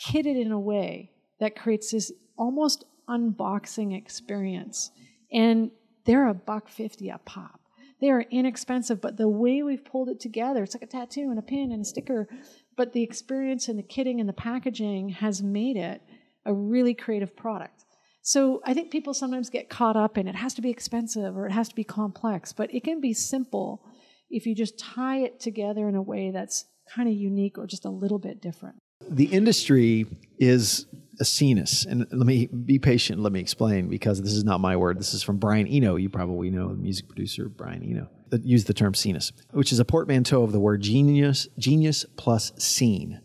[0.00, 1.11] kitted in a way
[1.42, 4.92] that creates this almost unboxing experience.
[5.32, 5.72] And
[6.04, 7.60] they're a buck fifty a pop.
[8.00, 11.40] They are inexpensive, but the way we've pulled it together, it's like a tattoo and
[11.40, 12.28] a pin and a sticker,
[12.76, 16.00] but the experience and the kitting and the packaging has made it
[16.46, 17.84] a really creative product.
[18.22, 21.46] So I think people sometimes get caught up in it has to be expensive or
[21.46, 23.84] it has to be complex, but it can be simple
[24.30, 27.84] if you just tie it together in a way that's kind of unique or just
[27.84, 28.76] a little bit different.
[29.08, 30.06] The industry
[30.38, 30.86] is
[31.22, 33.20] a scenius, and let me be patient.
[33.20, 34.98] Let me explain because this is not my word.
[34.98, 35.94] This is from Brian Eno.
[35.94, 39.78] You probably know the music producer Brian Eno that used the term scenius, which is
[39.78, 43.20] a portmanteau of the word genius, genius plus scene.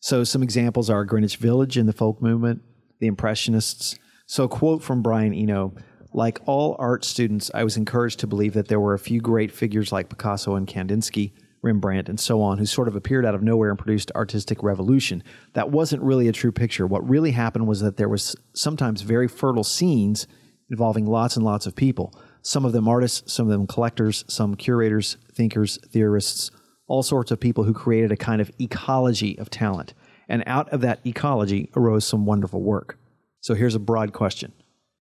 [0.00, 2.62] So some examples are Greenwich Village in the folk movement,
[3.00, 3.98] the Impressionists.
[4.26, 5.74] So a quote from Brian Eno.
[6.12, 9.52] Like all art students, I was encouraged to believe that there were a few great
[9.52, 13.42] figures like Picasso and Kandinsky, Rembrandt, and so on, who sort of appeared out of
[13.42, 15.22] nowhere and produced artistic revolution.
[15.52, 16.86] That wasn't really a true picture.
[16.86, 20.26] What really happened was that there was sometimes very fertile scenes
[20.70, 22.14] involving lots and lots of people.
[22.42, 26.50] Some of them artists, some of them collectors, some curators, thinkers, theorists,
[26.86, 29.94] all sorts of people who created a kind of ecology of talent.
[30.28, 32.98] And out of that ecology arose some wonderful work.
[33.40, 34.52] So here's a broad question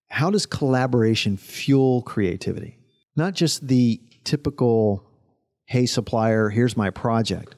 [0.10, 2.78] How does collaboration fuel creativity?
[3.16, 5.09] Not just the typical,
[5.70, 7.56] hey, supplier, here's my project.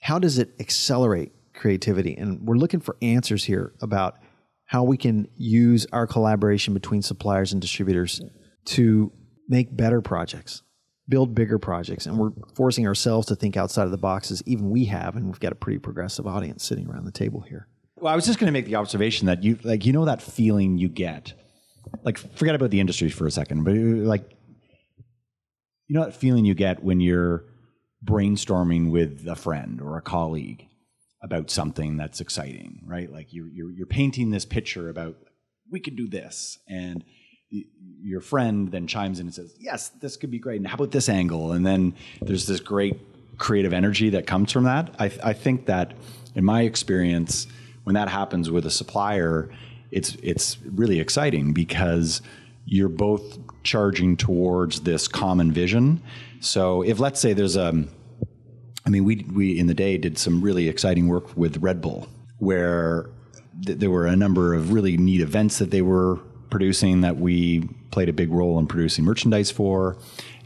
[0.00, 2.16] How does it accelerate creativity?
[2.16, 4.16] And we're looking for answers here about
[4.64, 8.20] how we can use our collaboration between suppliers and distributors
[8.64, 9.12] to
[9.48, 10.64] make better projects,
[11.08, 12.04] build bigger projects.
[12.06, 15.14] And we're forcing ourselves to think outside of the boxes, even we have.
[15.14, 17.68] And we've got a pretty progressive audience sitting around the table here.
[17.94, 20.20] Well, I was just going to make the observation that you like you know that
[20.20, 21.32] feeling you get.
[22.02, 24.35] Like forget about the industry for a second, but like
[25.88, 27.44] you know that feeling you get when you're
[28.04, 30.66] brainstorming with a friend or a colleague
[31.22, 33.10] about something that's exciting, right?
[33.10, 35.16] Like you're you're, you're painting this picture about
[35.70, 37.04] we could do this and
[38.02, 40.90] your friend then chimes in and says, "Yes, this could be great." And how about
[40.90, 41.52] this angle?
[41.52, 42.98] And then there's this great
[43.38, 44.94] creative energy that comes from that.
[44.98, 45.94] I, I think that,
[46.34, 47.46] in my experience,
[47.84, 49.48] when that happens with a supplier,
[49.90, 52.20] it's it's really exciting because
[52.66, 56.02] you're both charging towards this common vision.
[56.40, 57.86] So if let's say there's a
[58.86, 62.08] I mean, we we in the day did some really exciting work with Red Bull,
[62.38, 63.10] where
[63.64, 66.16] th- there were a number of really neat events that they were
[66.50, 69.96] producing that we played a big role in producing merchandise for.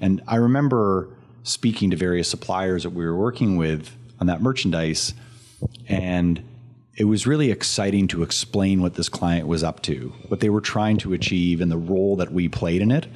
[0.01, 1.11] And I remember
[1.43, 5.13] speaking to various suppliers that we were working with on that merchandise,
[5.87, 6.43] and
[7.01, 10.61] it was really exciting to explain what this client was up to, what they were
[10.61, 13.07] trying to achieve, and the role that we played in it.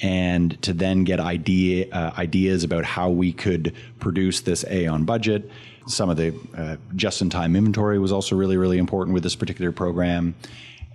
[0.00, 5.04] And to then get idea uh, ideas about how we could produce this a on
[5.04, 5.50] budget.
[5.86, 10.34] Some of the uh, just-in-time inventory was also really, really important with this particular program.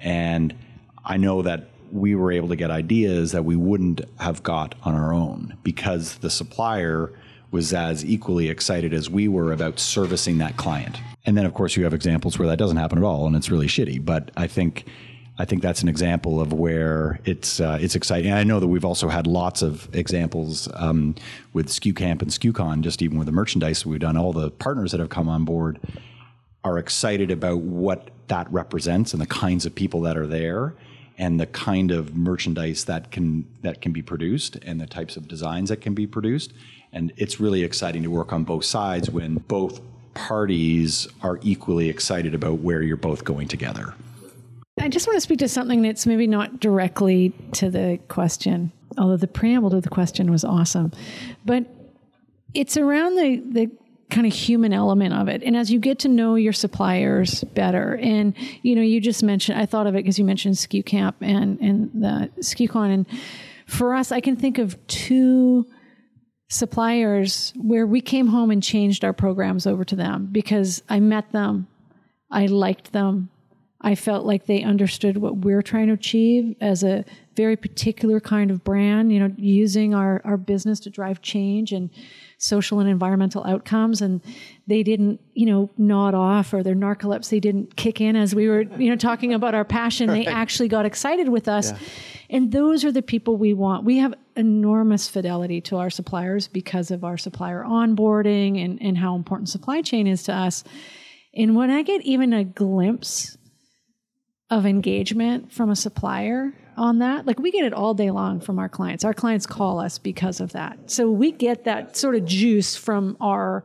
[0.01, 0.55] And
[1.05, 4.95] I know that we were able to get ideas that we wouldn't have got on
[4.95, 7.11] our own because the supplier
[7.53, 10.99] was as equally excited as we were about servicing that client.
[11.25, 13.49] And then of course you have examples where that doesn't happen at all and it's
[13.49, 14.85] really shitty, but I think
[15.37, 18.29] I think that's an example of where it's uh, it's exciting.
[18.29, 21.15] And I know that we've also had lots of examples um,
[21.53, 24.15] with SKU Camp and SKUCon, just even with the merchandise we've done.
[24.15, 25.79] All the partners that have come on board
[26.63, 30.75] are excited about what that represents and the kinds of people that are there
[31.17, 35.27] and the kind of merchandise that can that can be produced and the types of
[35.27, 36.53] designs that can be produced.
[36.93, 39.81] And it's really exciting to work on both sides when both
[40.13, 43.93] parties are equally excited about where you're both going together.
[44.79, 49.17] I just want to speak to something that's maybe not directly to the question, although
[49.17, 50.91] the preamble to the question was awesome.
[51.45, 51.65] But
[52.53, 53.71] it's around the, the
[54.09, 55.41] kind of human element of it.
[55.43, 59.59] And as you get to know your suppliers better, and you know, you just mentioned,
[59.59, 62.93] I thought of it because you mentioned SKU Camp and, and the SKUCon.
[62.93, 63.05] And
[63.65, 65.65] for us, I can think of two
[66.53, 71.31] suppliers where we came home and changed our programs over to them because I met
[71.31, 71.67] them,
[72.29, 73.29] I liked them,
[73.85, 77.03] I felt like they understood what we're trying to achieve as a
[77.35, 81.89] very particular kind of brand, you know, using our, our business to drive change and
[82.37, 84.01] social and environmental outcomes.
[84.01, 84.21] And
[84.67, 88.61] they didn't, you know, nod off or their narcolepsy didn't kick in as we were,
[88.61, 90.07] you know, talking about our passion.
[90.07, 91.71] They actually got excited with us.
[91.71, 91.77] Yeah.
[92.29, 93.83] And those are the people we want.
[93.83, 99.15] We have enormous fidelity to our suppliers because of our supplier onboarding and, and how
[99.15, 100.63] important supply chain is to us.
[101.35, 103.37] And when I get even a glimpse
[104.49, 107.25] of engagement from a supplier on that.
[107.25, 109.03] Like we get it all day long from our clients.
[109.03, 110.91] Our clients call us because of that.
[110.91, 113.63] So we get that sort of juice from our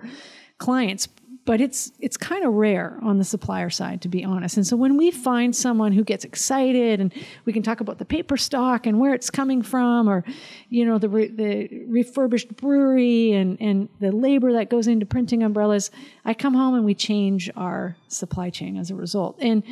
[0.59, 1.09] clients.
[1.49, 4.59] But it's it's kind of rare on the supplier side to be honest.
[4.59, 7.11] And so when we find someone who gets excited and
[7.47, 10.25] we can talk about the paper stock and where it's coming from or
[10.69, 15.43] you know the re- the refurbished brewery and and the labor that goes into printing
[15.43, 15.91] umbrellas
[16.27, 19.39] i come home and we change our supply chain as a result.
[19.41, 19.63] And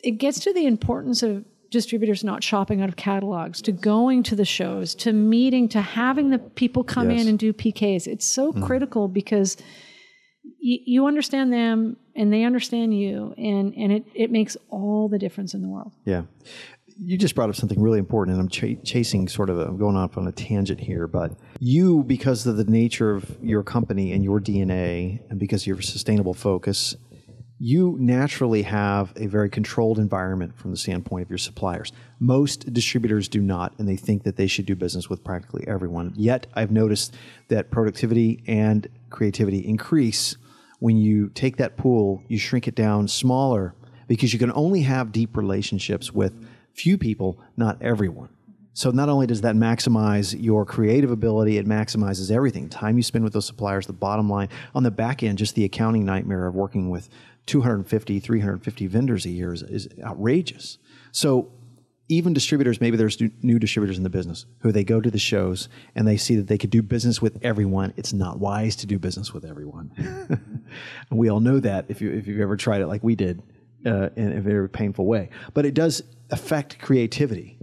[0.00, 4.34] it gets to the importance of distributors not shopping out of catalogs to going to
[4.34, 7.22] the shows to meeting to having the people come Yes.
[7.22, 8.64] in and do pks it's so mm-hmm.
[8.64, 9.56] critical because
[10.62, 15.18] y- you understand them and they understand you and and it, it makes all the
[15.18, 16.22] difference in the world Yeah.
[16.98, 19.96] You just brought up something really important, and I'm ch- chasing sort of, I'm going
[19.96, 24.22] off on a tangent here, but you, because of the nature of your company and
[24.22, 26.94] your DNA, and because of your sustainable focus,
[27.58, 31.92] you naturally have a very controlled environment from the standpoint of your suppliers.
[32.20, 36.12] Most distributors do not, and they think that they should do business with practically everyone.
[36.14, 37.14] Yet, I've noticed
[37.48, 40.36] that productivity and creativity increase
[40.82, 43.72] when you take that pool, you shrink it down smaller
[44.08, 48.28] because you can only have deep relationships with few people, not everyone.
[48.74, 52.68] So not only does that maximize your creative ability, it maximizes everything.
[52.68, 54.48] Time you spend with those suppliers, the bottom line.
[54.74, 57.08] On the back end, just the accounting nightmare of working with
[57.46, 60.78] 250, 350 vendors a year is, is outrageous.
[61.12, 61.52] So
[62.12, 65.68] even distributors, maybe there's new- distributors in the business who they go to the shows
[65.94, 67.92] and they see that they could do business with everyone.
[67.96, 69.90] It's not wise to do business with everyone.
[71.10, 73.42] we all know that if, you, if you've ever tried it like we did
[73.86, 75.30] uh, in a very painful way.
[75.54, 77.58] But it does affect creativity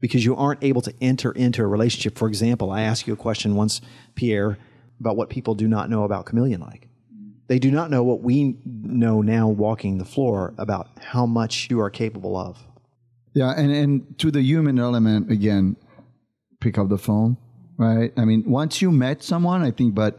[0.00, 2.18] because you aren't able to enter into a relationship.
[2.18, 3.80] For example, I asked you a question once,
[4.14, 4.58] Pierre,
[5.00, 6.88] about what people do not know about Chameleon like.
[7.48, 11.80] They do not know what we know now walking the floor about how much you
[11.80, 12.58] are capable of.
[13.34, 15.76] Yeah, and, and to the human element again,
[16.60, 17.38] pick up the phone,
[17.78, 18.12] right?
[18.16, 20.18] I mean, once you met someone, I think, but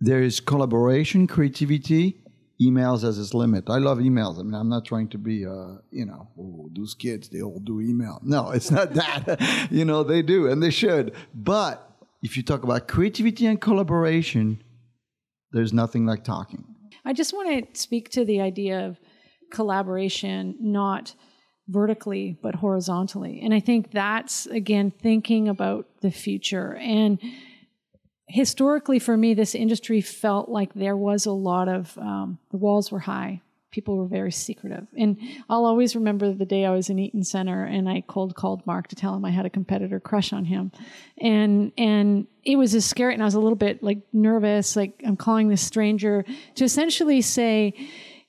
[0.00, 2.22] there is collaboration, creativity.
[2.60, 3.68] Emails as its limit.
[3.68, 4.40] I love emails.
[4.40, 7.60] I mean, I'm not trying to be, uh, you know, oh, those kids they all
[7.60, 8.18] do email.
[8.22, 9.68] No, it's not that.
[9.70, 11.14] you know, they do and they should.
[11.34, 11.86] But
[12.22, 14.62] if you talk about creativity and collaboration,
[15.52, 16.64] there's nothing like talking.
[17.04, 18.98] I just want to speak to the idea of
[19.52, 21.14] collaboration, not
[21.68, 23.40] vertically, but horizontally.
[23.42, 26.76] And I think that's, again, thinking about the future.
[26.76, 27.18] And
[28.28, 32.92] historically, for me, this industry felt like there was a lot of, um, the walls
[32.92, 33.42] were high.
[33.72, 34.86] People were very secretive.
[34.96, 35.18] And
[35.50, 38.88] I'll always remember the day I was in Eaton Center and I cold called Mark
[38.88, 40.72] to tell him I had a competitor crush on him.
[41.20, 45.02] And and it was as scary and I was a little bit like nervous, like
[45.04, 47.74] I'm calling this stranger to essentially say,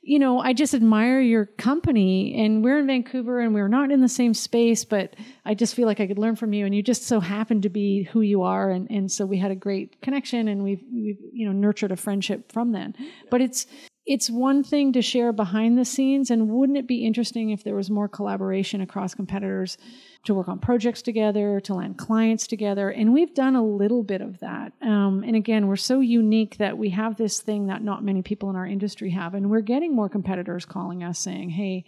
[0.08, 4.00] you know, I just admire your company and we're in Vancouver and we're not in
[4.00, 6.82] the same space, but I just feel like I could learn from you and you
[6.82, 10.02] just so happen to be who you are and, and so we had a great
[10.02, 12.96] connection and we've we've you know nurtured a friendship from then.
[13.30, 13.68] But it's
[14.08, 17.76] it's one thing to share behind the scenes and wouldn't it be interesting if there
[17.76, 19.78] was more collaboration across competitors
[20.24, 22.90] to work on projects together to land clients together?
[22.90, 24.72] And we've done a little bit of that.
[24.82, 28.50] Um, and again we're so unique that we have this thing that not many people
[28.50, 31.84] in our industry have and we're getting more competitors calling us saying hey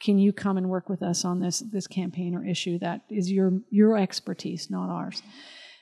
[0.00, 3.30] can you come and work with us on this this campaign or issue that is
[3.30, 5.22] your your expertise not ours?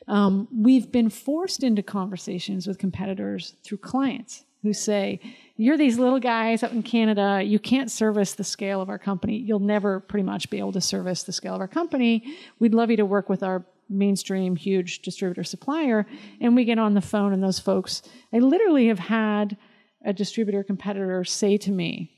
[0.08, 5.20] Um, we've been forced into conversations with competitors through clients who say,
[5.58, 7.42] You're these little guys out in Canada.
[7.42, 9.36] You can't service the scale of our company.
[9.38, 12.36] You'll never pretty much be able to service the scale of our company.
[12.58, 16.06] We'd love you to work with our mainstream, huge distributor supplier.
[16.40, 18.02] And we get on the phone, and those folks,
[18.34, 19.56] I literally have had
[20.04, 22.12] a distributor competitor say to me,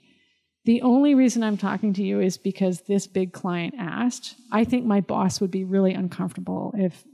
[0.64, 4.34] the only reason I'm talking to you is because this big client asked.
[4.52, 7.04] I think my boss would be really uncomfortable if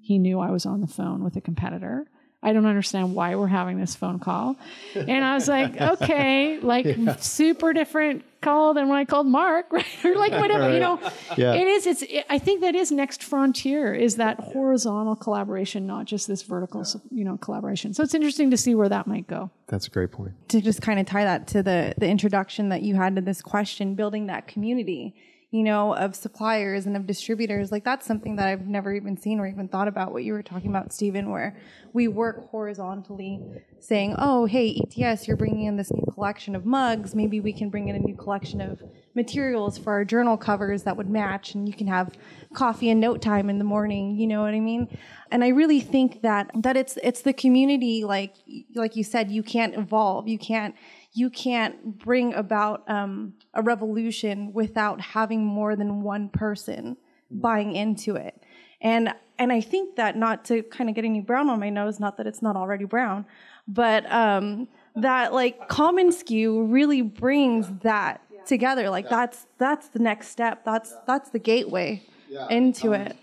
[0.00, 2.06] he knew I was on the phone with a competitor.
[2.44, 4.56] I don't understand why we're having this phone call.
[4.94, 6.86] And I was like, okay, like
[7.18, 9.86] super different call than when I called Mark, right?
[10.04, 11.00] or like whatever, you know.
[11.36, 11.54] Yeah.
[11.54, 16.04] It is, it's, it, I think that is next frontier is that horizontal collaboration, not
[16.04, 17.94] just this vertical, you know, collaboration.
[17.94, 19.50] So it's interesting to see where that might go.
[19.68, 20.32] That's a great point.
[20.50, 23.40] to just kind of tie that to the the introduction that you had to this
[23.40, 25.14] question building that community
[25.54, 29.38] you know of suppliers and of distributors like that's something that i've never even seen
[29.38, 31.56] or even thought about what you were talking about stephen where
[31.92, 33.40] we work horizontally
[33.78, 37.14] saying oh hey ets you're bringing in this new collection of mugs.
[37.14, 38.82] Maybe we can bring in a new collection of
[39.14, 42.14] materials for our journal covers that would match and you can have
[42.54, 44.16] coffee and note time in the morning.
[44.16, 44.96] You know what i mean?
[45.30, 48.34] And i really think that that it's it's the community like
[48.74, 50.28] like you said you can't evolve.
[50.28, 50.74] You can't
[51.14, 56.96] you can't bring about um, a revolution without having more than one person
[57.30, 58.42] buying into it.
[58.80, 61.98] And and i think that not to kind of get any brown on my nose
[61.98, 63.26] not that it's not already brown
[63.66, 68.90] but um that like commonsku really brings that together.
[68.90, 70.64] Like that's that's the next step.
[70.64, 72.02] That's that's the gateway
[72.50, 73.16] into it.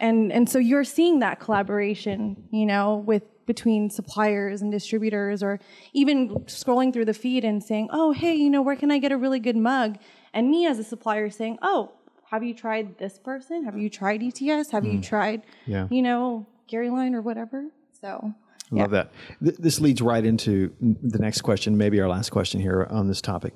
[0.00, 5.58] And and so you're seeing that collaboration, you know, with between suppliers and distributors or
[5.92, 9.12] even scrolling through the feed and saying, "Oh, hey, you know, where can I get
[9.12, 9.98] a really good mug?"
[10.34, 11.92] And me as a supplier saying, "Oh,
[12.30, 13.64] have you tried this person?
[13.64, 14.70] Have you tried ETS?
[14.70, 15.02] Have you mm.
[15.02, 15.86] tried, Yeah.
[15.90, 17.70] you know, Garyline or whatever?"
[18.00, 18.34] So,
[18.72, 19.12] I Love that.
[19.42, 23.20] Th- this leads right into the next question, maybe our last question here on this
[23.20, 23.54] topic.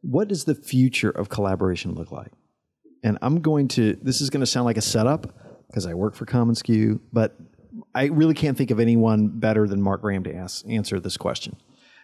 [0.00, 2.32] What does the future of collaboration look like?
[3.04, 5.32] And I'm going to, this is going to sound like a setup
[5.68, 7.36] because I work for commonsku, but
[7.98, 11.56] I really can't think of anyone better than Mark Graham to ask, answer this question.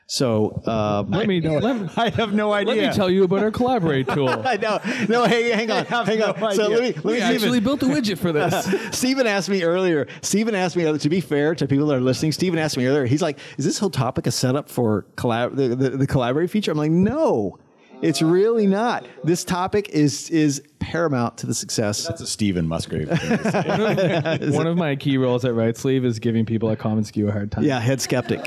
[0.06, 2.74] So um, Let me, let I have no idea.
[2.74, 4.28] let me tell you about our collaborate tool.
[4.44, 4.80] I know.
[5.08, 6.54] No, hey, hang on, hang on.
[6.54, 8.66] so let me let me We if actually built a widget for this.
[8.90, 10.08] Stephen asked me earlier.
[10.20, 12.32] Stephen asked me to be fair to people that are listening.
[12.32, 13.06] Stephen asked me earlier.
[13.06, 16.72] He's like, "Is this whole topic a setup for collab the, the, the collaborate feature?"
[16.72, 17.58] I'm like, "No,
[18.02, 19.06] it's really not.
[19.22, 23.08] This topic is is paramount to the success." That's a Stephen Musgrave.
[23.08, 24.50] thing to say.
[24.56, 27.50] One of my key roles at Right Sleeve is giving people at commonsku a hard
[27.50, 27.64] time.
[27.64, 28.40] Yeah, head skeptic.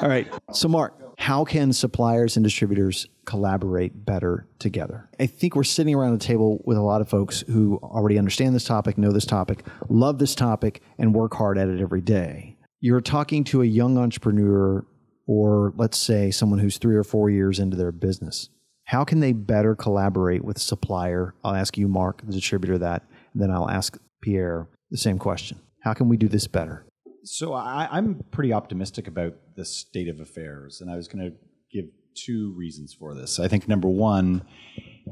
[0.00, 0.26] All right.
[0.52, 5.08] So, Mark, how can suppliers and distributors collaborate better together?
[5.20, 8.54] I think we're sitting around the table with a lot of folks who already understand
[8.54, 12.56] this topic, know this topic, love this topic, and work hard at it every day.
[12.80, 14.84] You're talking to a young entrepreneur,
[15.28, 18.48] or let's say someone who's three or four years into their business.
[18.84, 21.34] How can they better collaborate with supplier?
[21.44, 25.58] I'll ask you, Mark, the distributor, that, and then I'll ask Pierre the same question.
[25.80, 26.84] How can we do this better?
[27.24, 31.36] So I, I'm pretty optimistic about the state of affairs, and I was going to
[31.72, 33.38] give two reasons for this.
[33.38, 34.42] I think number one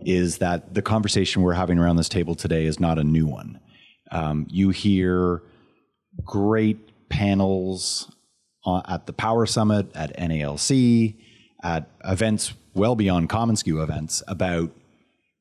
[0.02, 3.60] is that the conversation we're having around this table today is not a new one.
[4.10, 5.42] Um, you hear
[6.24, 8.10] great panels
[8.66, 11.16] uh, at the Power Summit, at NALC,
[11.62, 14.70] at events well beyond commonsku events about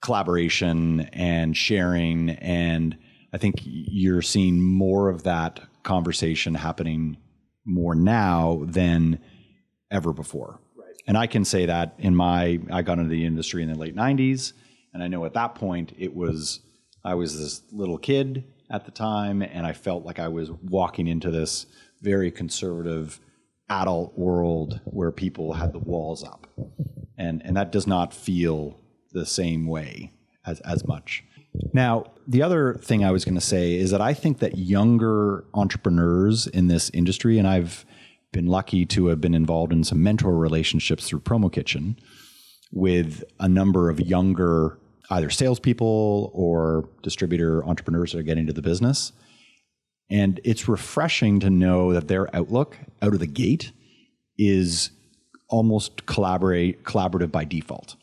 [0.01, 2.29] collaboration and sharing.
[2.31, 2.97] And
[3.33, 7.17] I think you're seeing more of that conversation happening
[7.65, 9.19] more now than
[9.91, 10.59] ever before.
[10.77, 10.95] Right.
[11.07, 13.95] And I can say that in my, I got into the industry in the late
[13.95, 14.53] 90s.
[14.93, 16.61] And I know at that point it was,
[17.03, 21.07] I was this little kid at the time, and I felt like I was walking
[21.07, 21.65] into this
[22.01, 23.19] very conservative
[23.69, 26.47] adult world where people had the walls up.
[27.19, 28.79] And, and that does not feel
[29.11, 30.13] the same way
[30.45, 31.23] as, as much.
[31.73, 35.43] Now, the other thing I was going to say is that I think that younger
[35.53, 37.85] entrepreneurs in this industry, and I've
[38.31, 41.97] been lucky to have been involved in some mentor relationships through Promo Kitchen
[42.71, 48.61] with a number of younger either salespeople or distributor entrepreneurs that are getting into the
[48.61, 49.11] business.
[50.09, 53.71] And it's refreshing to know that their outlook out of the gate
[54.37, 54.91] is
[55.49, 57.95] almost collaborate collaborative by default,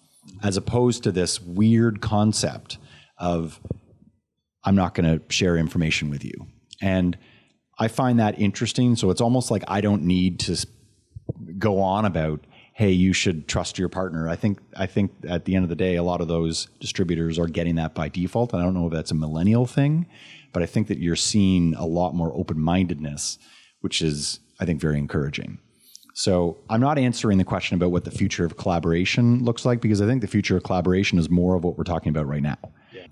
[0.42, 2.78] as opposed to this weird concept
[3.18, 3.60] of
[4.64, 6.34] I'm not going to share information with you.
[6.82, 7.16] And
[7.78, 8.96] I find that interesting.
[8.96, 10.66] So it's almost like I don't need to
[11.58, 12.44] go on about,
[12.74, 14.28] hey, you should trust your partner.
[14.28, 17.38] I think I think at the end of the day, a lot of those distributors
[17.38, 18.52] are getting that by default.
[18.52, 20.06] And I don't know if that's a millennial thing,
[20.52, 23.38] but I think that you're seeing a lot more open mindedness,
[23.80, 25.58] which is I think very encouraging.
[26.18, 30.00] So I'm not answering the question about what the future of collaboration looks like because
[30.00, 32.56] I think the future of collaboration is more of what we're talking about right now.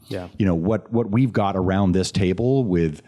[0.09, 0.29] Yeah.
[0.39, 3.03] You know what what we've got around this table with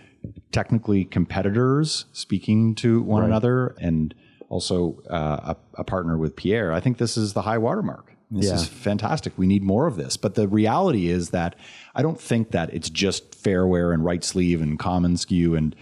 [0.53, 4.15] technically competitors speaking to one another and
[4.51, 6.75] also uh, a, a partner with Pierre.
[6.75, 8.13] I think this is the high watermark.
[8.31, 8.55] This Yeah.
[8.57, 9.33] is fantastic.
[9.39, 10.19] We need more of this.
[10.19, 11.57] But the reality is that
[11.95, 15.75] I don't think that it's just Fairware and Right Sleeve and commonsku and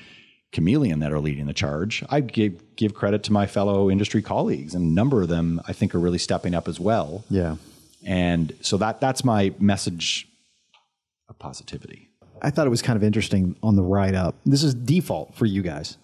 [0.54, 2.04] Chameleon that are leading the charge.
[2.08, 5.72] I give give credit to my fellow industry colleagues, and a number of them I
[5.72, 7.24] think are really stepping up as well.
[7.28, 7.56] Yeah.
[8.06, 10.28] And so that that's my message
[11.28, 12.08] of positivity.
[12.40, 14.36] I thought it was kind of interesting on the ride up.
[14.46, 15.96] This is default for you guys,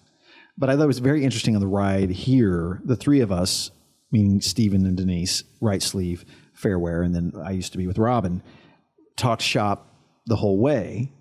[0.57, 2.81] but I thought it was very interesting on the ride here.
[2.83, 3.71] The three of us,
[4.11, 6.25] meaning Stephen and Denise, right sleeve,
[6.61, 8.43] Fairware, and then I used to be with Robin,
[9.15, 9.87] talked shop
[10.25, 11.11] the whole way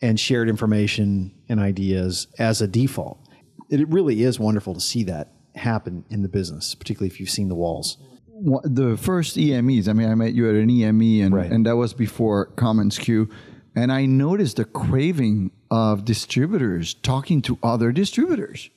[0.00, 3.18] and shared information and ideas as a default.
[3.70, 7.48] It really is wonderful to see that happen in the business, particularly if you've seen
[7.48, 7.98] the walls.
[8.62, 9.88] The first EMEs.
[9.88, 11.50] I mean, I met you at an EME, and Right.
[11.50, 13.28] and that was before commonsku,
[13.74, 18.70] and I noticed the craving of distributors talking to other distributors.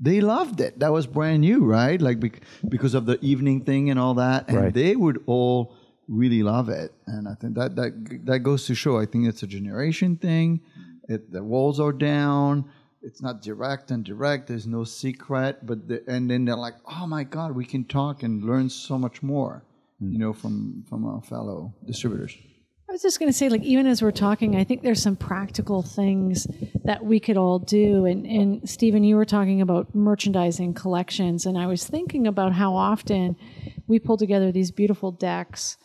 [0.00, 0.78] They loved it.
[0.78, 2.00] That was brand new, right?
[2.00, 2.20] Like
[2.68, 4.74] because of the evening thing and all that, and Right.
[4.74, 5.74] they would all
[6.08, 6.92] really love it.
[7.06, 8.98] And I think that that that goes to show.
[8.98, 10.60] I think it's a generation thing.
[11.08, 12.70] It, the walls are down.
[13.02, 14.48] it's not direct and direct.
[14.48, 18.22] There's no secret, but the, and then they're like, oh my god, we can talk
[18.22, 19.64] and learn so much more,
[20.02, 20.12] mm.
[20.12, 22.36] you know, from from our fellow distributors.
[22.88, 25.14] I was just going to say, like, even as we're talking, I think there's some
[25.14, 26.46] practical things
[26.84, 28.06] that we could all do.
[28.06, 32.74] And, and Stephen, you were talking about merchandising collections, and I was thinking about how
[32.74, 33.36] often
[33.86, 35.76] we pull together these beautiful decks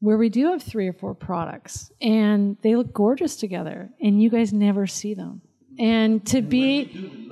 [0.00, 4.30] where we do have three or four products, and they look gorgeous together, and you
[4.30, 5.40] guys never see them.
[5.78, 7.28] And to be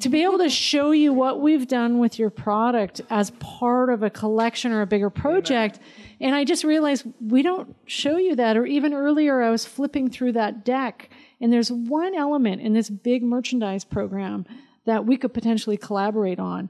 [0.00, 4.02] to be able to show you what we've done with your product as part of
[4.02, 5.80] a collection or a bigger project.
[6.20, 8.58] And I just realized we don't show you that.
[8.58, 11.08] Or even earlier, I was flipping through that deck,
[11.40, 14.44] and there's one element in this big merchandise program
[14.84, 16.68] that we could potentially collaborate on.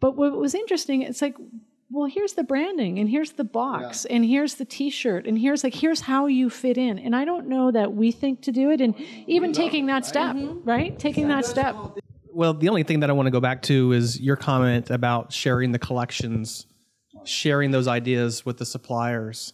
[0.00, 1.36] But what was interesting, it's like,
[1.90, 5.74] well, here's the branding, and here's the box, and here's the T-shirt, and here's like
[5.74, 6.98] here's how you fit in.
[6.98, 8.94] And I don't know that we think to do it, and
[9.26, 10.90] even taking that step, right?
[10.90, 10.98] Mm-hmm.
[10.98, 11.76] Taking that step.
[12.32, 15.32] Well, the only thing that I want to go back to is your comment about
[15.32, 16.66] sharing the collections,
[17.24, 19.52] sharing those ideas with the suppliers.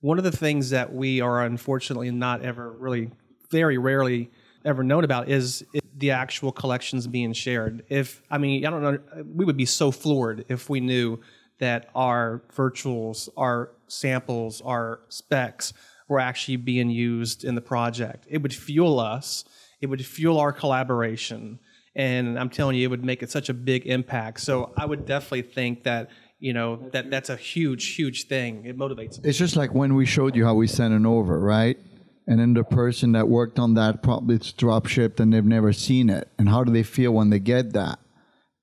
[0.00, 3.10] One of the things that we are unfortunately not ever really,
[3.50, 4.30] very rarely
[4.64, 5.64] ever known about is
[5.96, 7.84] the actual collections being shared.
[7.88, 11.20] If, I mean, I don't know, we would be so floored if we knew
[11.60, 15.72] that our virtuals, our samples, our specs
[16.08, 18.26] were actually being used in the project.
[18.28, 19.44] It would fuel us,
[19.80, 21.60] it would fuel our collaboration
[21.94, 24.40] and I'm telling you, it would make it such a big impact.
[24.40, 28.64] So I would definitely think that you know that that's a huge, huge thing.
[28.64, 29.24] It motivates.
[29.24, 31.78] It's just like when we showed you how we sent it over, right?
[32.26, 35.72] And then the person that worked on that probably it's drop shipped and they've never
[35.72, 36.28] seen it.
[36.38, 37.98] And how do they feel when they get that?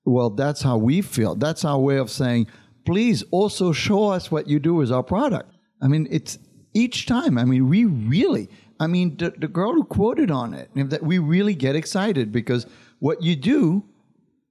[0.04, 1.34] Well, that's how we feel.
[1.34, 2.46] That's our way of saying,
[2.88, 5.52] please also show us what you do with our product.
[5.82, 6.38] I mean, it's
[6.72, 7.36] each time.
[7.36, 8.48] I mean, we really,
[8.80, 12.66] I mean, the, the girl who quoted on it, that we really get excited because
[12.98, 13.84] what you do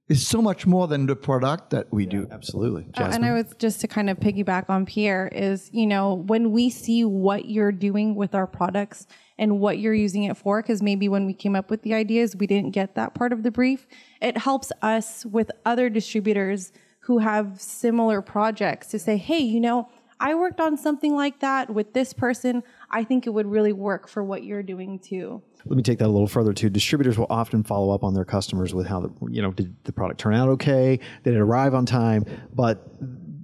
[0.08, 2.28] is so much more than the product that we do.
[2.30, 2.86] Absolutely.
[2.96, 6.52] Uh, and I was just to kind of piggyback on Pierre is, you know, when
[6.52, 10.80] we see what you're doing with our products and what you're using it for, because
[10.80, 13.50] maybe when we came up with the ideas, we didn't get that part of the
[13.50, 13.88] brief,
[14.22, 16.72] it helps us with other distributors
[17.08, 19.88] who have similar projects to say, hey, you know,
[20.20, 22.62] I worked on something like that with this person.
[22.90, 25.42] I think it would really work for what you're doing too.
[25.64, 26.68] Let me take that a little further too.
[26.68, 29.92] Distributors will often follow up on their customers with how the, you know did the
[29.92, 31.00] product turn out okay?
[31.24, 32.26] Did it arrive on time?
[32.52, 32.86] But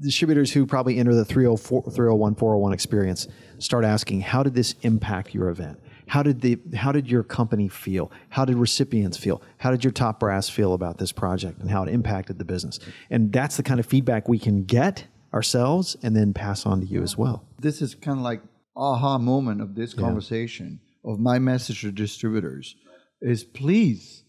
[0.03, 5.33] distributors who probably enter the 304, 301, 401 experience start asking, how did this impact
[5.33, 5.81] your event?
[6.07, 8.11] How did the how did your company feel?
[8.31, 9.43] How did recipients feel?
[9.59, 12.79] How did your top brass feel about this project and how it impacted the business?
[13.11, 16.87] And that's the kind of feedback we can get ourselves and then pass on to
[16.87, 17.45] you as well.
[17.59, 18.43] This is kind of like
[18.77, 22.77] aha moment of this conversation of my message to distributors
[23.21, 24.25] is please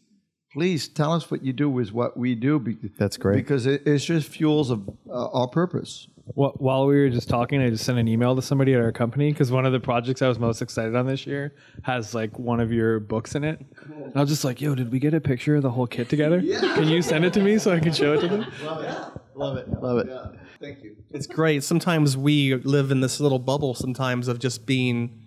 [0.53, 3.35] please tell us what you do with what we do because, That's great.
[3.35, 7.69] because it, it's just fuels of uh, our purpose While we were just talking, I
[7.69, 10.27] just sent an email to somebody at our company because one of the projects I
[10.27, 11.53] was most excited on this year
[11.83, 13.63] has like one of your books in it.
[13.85, 16.09] And I was just like, "Yo, did we get a picture of the whole kit
[16.09, 16.41] together?
[16.41, 19.37] Can you send it to me so I can show it to them?" Love it.
[19.37, 19.69] Love it.
[19.81, 20.07] Love it.
[20.09, 20.39] Yeah.
[20.59, 21.63] Thank you It's great.
[21.63, 23.75] Sometimes we live in this little bubble.
[23.75, 25.21] Sometimes of just being.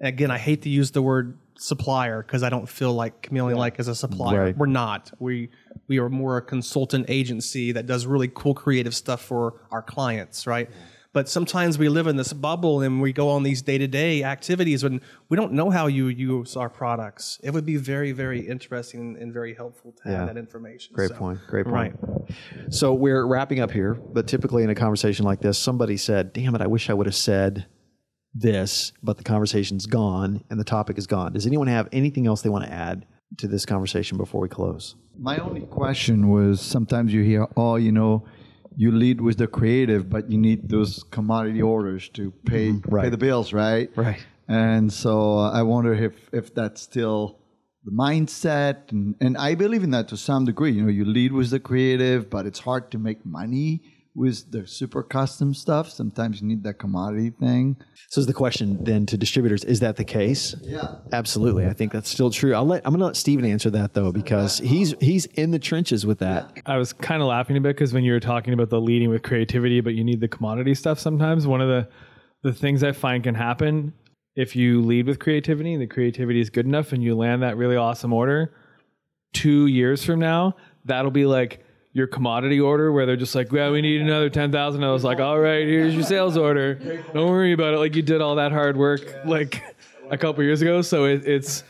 [0.00, 3.78] Again, I hate to use the word supplier because I don't feel like Chameleon like
[3.78, 4.44] is a supplier.
[4.44, 4.56] Right.
[4.56, 5.12] We're not.
[5.18, 5.50] We
[5.88, 10.46] we are more a consultant agency that does really cool creative stuff for our clients,
[10.46, 10.70] right?
[11.12, 14.22] But sometimes we live in this bubble and we go on these day to day
[14.22, 17.40] activities and we don't know how you use our products.
[17.42, 20.26] It would be very, very interesting and very helpful to have Yeah.
[20.26, 20.94] that information.
[20.94, 21.40] Great So, point.
[21.48, 21.96] Great point.
[22.00, 22.36] Right.
[22.72, 26.54] So we're wrapping up here, but typically in a conversation like this, somebody said, "Damn
[26.54, 27.66] it, I wish I would have said
[28.34, 31.32] this," but the conversation's gone and the topic is gone.
[31.32, 33.06] Does anyone have anything else they want to add
[33.38, 34.96] to this conversation before we close?
[35.18, 38.24] my only question was sometimes you hear oh you know
[38.76, 43.10] you lead with the creative but you need those commodity orders to pay pay right.
[43.10, 44.24] the bills right Right.
[44.48, 47.38] and so uh, i wonder if if that's still
[47.84, 51.32] the mindset and, and i believe in that to some degree you know you lead
[51.32, 53.82] with the creative but it's hard to make money
[54.14, 57.76] with the super custom stuff sometimes you need that commodity thing
[58.08, 60.56] So is the question then to distributors, is that the case?
[60.62, 60.96] Yeah.
[61.12, 61.66] Absolutely.
[61.66, 62.54] I think that's still true.
[62.54, 66.04] I'll let I'm gonna let Stephen answer that though, because he's he's in the trenches
[66.04, 66.58] with that.
[66.66, 69.10] I was kind of laughing a bit because when you were talking about the leading
[69.10, 71.46] with creativity, but you need the commodity stuff sometimes.
[71.46, 71.88] One of the
[72.42, 73.92] the things I find can happen
[74.34, 77.56] if you lead with creativity and the creativity is good enough and you land that
[77.56, 78.52] really awesome order,
[79.32, 83.72] two years from now, that'll be like your commodity order where they're just like, well,
[83.72, 84.84] we need another 10,000.
[84.84, 86.74] I was like, all right, here's your sales order.
[87.12, 87.78] Don't worry about it.
[87.78, 89.62] Like you did all that hard work like
[90.10, 90.82] a couple years ago.
[90.82, 91.64] So it, it's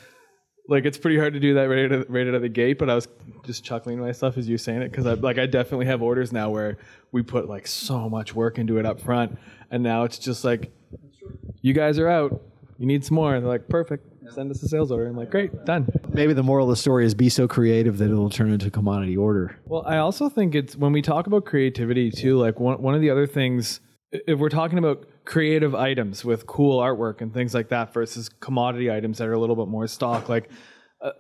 [0.69, 2.79] like it's pretty hard to do that right out of, right out of the gate.
[2.79, 3.09] But I was
[3.45, 6.03] just chuckling to myself as you were saying it because I like I definitely have
[6.03, 6.77] orders now where
[7.13, 9.39] we put like so much work into it up front,
[9.71, 10.71] and now it's just like,
[11.63, 12.43] you guys are out.
[12.79, 13.35] You need some more.
[13.35, 14.07] And they're like, perfect.
[14.33, 15.09] Send us a sales order.
[15.09, 15.89] I'm like, great, done.
[16.13, 18.71] Maybe the moral of the story is be so creative that it'll turn into a
[18.71, 19.59] commodity order.
[19.67, 23.01] Well, I also think it's when we talk about creativity too, like one, one of
[23.01, 23.81] the other things,
[24.13, 28.91] if we're talking about creative items with cool artwork and things like that versus commodity
[28.91, 30.51] items that are a little bit more stock, like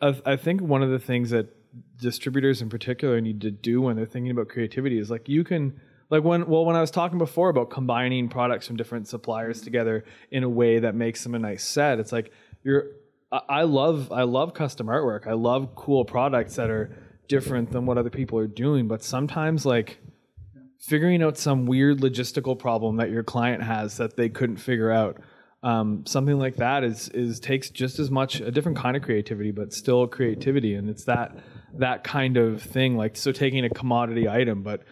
[0.03, 1.49] I, I think one of the things that
[1.97, 5.81] distributors in particular need to do when they're thinking about creativity is like you can
[6.11, 10.05] like when well when I was talking before about combining products from different suppliers together
[10.31, 12.33] in a way that makes them a nice set, it's like
[12.65, 12.89] you're
[13.33, 15.27] I love I love custom artwork.
[15.27, 16.97] I love cool products that are
[17.29, 18.89] different than what other people are doing.
[18.89, 20.01] But sometimes like
[20.81, 25.21] figuring out some weird logistical problem that your client has that they couldn't figure out.
[25.63, 29.51] Um, something like that is is takes just as much a different kind of creativity,
[29.53, 31.37] but still creativity, and it's that
[31.79, 32.97] that kind of thing.
[32.97, 34.83] Like so, taking a commodity item, but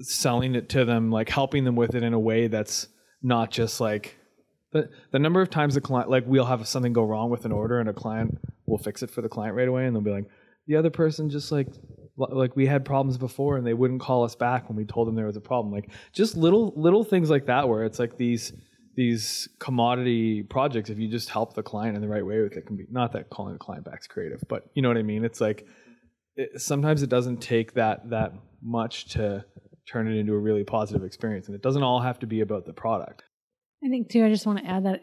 [0.00, 2.88] selling it to them, like helping them with it in a way that's
[3.22, 4.17] not just like
[4.72, 7.52] the the number of times the client like we'll have something go wrong with an
[7.52, 10.10] order and a client will fix it for the client right away and they'll be
[10.10, 10.26] like
[10.66, 11.68] the other person just like
[12.18, 15.14] like we had problems before and they wouldn't call us back when we told them
[15.14, 15.72] there was a problem.
[15.72, 18.52] Like just little little things like that where it's like these
[18.94, 22.66] these commodity projects if you just help the client in the right way with it
[22.66, 25.24] can be not that calling the client back's creative but you know what i mean?
[25.24, 25.66] It's like
[26.34, 29.44] it, sometimes it doesn't take that that much to
[29.88, 32.66] turn it into a really positive experience and it doesn't all have to be about
[32.66, 33.22] the product
[33.84, 34.24] I think too.
[34.24, 35.02] I just want to add that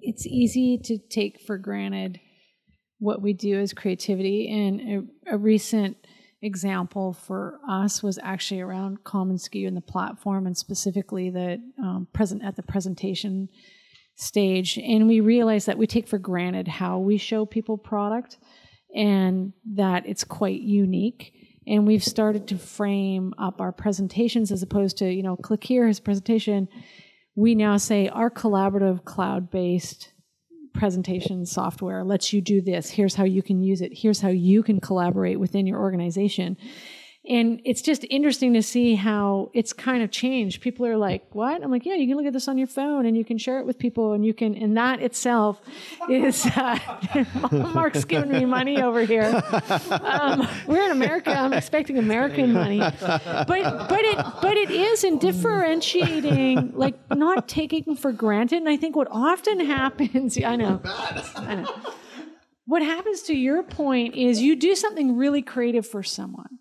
[0.00, 2.20] it's easy to take for granted
[2.98, 4.48] what we do as creativity.
[4.48, 5.96] And a, a recent
[6.42, 12.44] example for us was actually around commonsku and the platform, and specifically the um, present
[12.44, 13.48] at the presentation
[14.16, 14.78] stage.
[14.78, 18.38] And we realized that we take for granted how we show people product,
[18.94, 21.32] and that it's quite unique.
[21.66, 25.88] And we've started to frame up our presentations as opposed to, you know, click here,
[25.88, 26.68] his presentation
[27.36, 30.12] we now say our collaborative cloud based
[30.72, 32.90] presentation software lets you do this.
[32.90, 33.92] Here's how you can use it.
[33.94, 36.56] Here's how you can collaborate within your organization.
[37.26, 40.60] And it's just interesting to see how it's kind of changed.
[40.60, 43.06] People are like, "What?" I'm like, "Yeah, you can look at this on your phone,
[43.06, 45.58] and you can share it with people, and you can." And that itself
[46.10, 46.78] is uh,
[47.50, 49.42] Mark's giving me money over here.
[49.90, 51.30] Um, we're in America.
[51.30, 57.96] I'm expecting American money, but but it but it is in differentiating, like not taking
[57.96, 58.58] for granted.
[58.58, 60.82] And I think what often happens, I know,
[61.36, 61.74] I know.
[62.66, 66.58] What happens to your point is you do something really creative for someone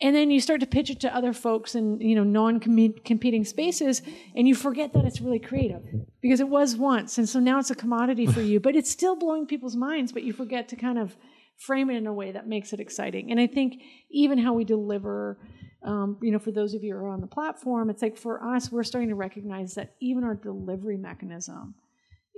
[0.00, 4.02] and then you start to pitch it to other folks in you know non-competing spaces
[4.34, 5.82] and you forget that it's really creative.
[6.20, 9.16] Because it was once and so now it's a commodity for you but it's still
[9.16, 11.16] blowing people's minds but you forget to kind of
[11.56, 13.30] frame it in a way that makes it exciting.
[13.30, 15.38] And i think even how we deliver
[15.82, 18.42] um, you know for those of you who are on the platform it's like for
[18.42, 21.74] us we're starting to recognize that even our delivery mechanism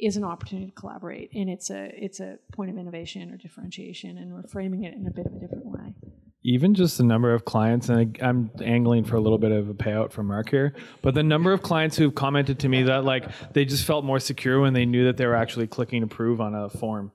[0.01, 4.19] is an opportunity to collaborate and it's a it's a point of innovation or differentiation
[4.19, 5.95] and we're framing it in a bit of a different way
[6.43, 9.69] even just the number of clients, and I, am angling for a little bit of
[9.69, 13.05] a payout from Mark here, but the number of clients who've commented to me that
[13.05, 16.41] like they just felt more secure when they knew that they were actually clicking approve
[16.41, 17.13] on a form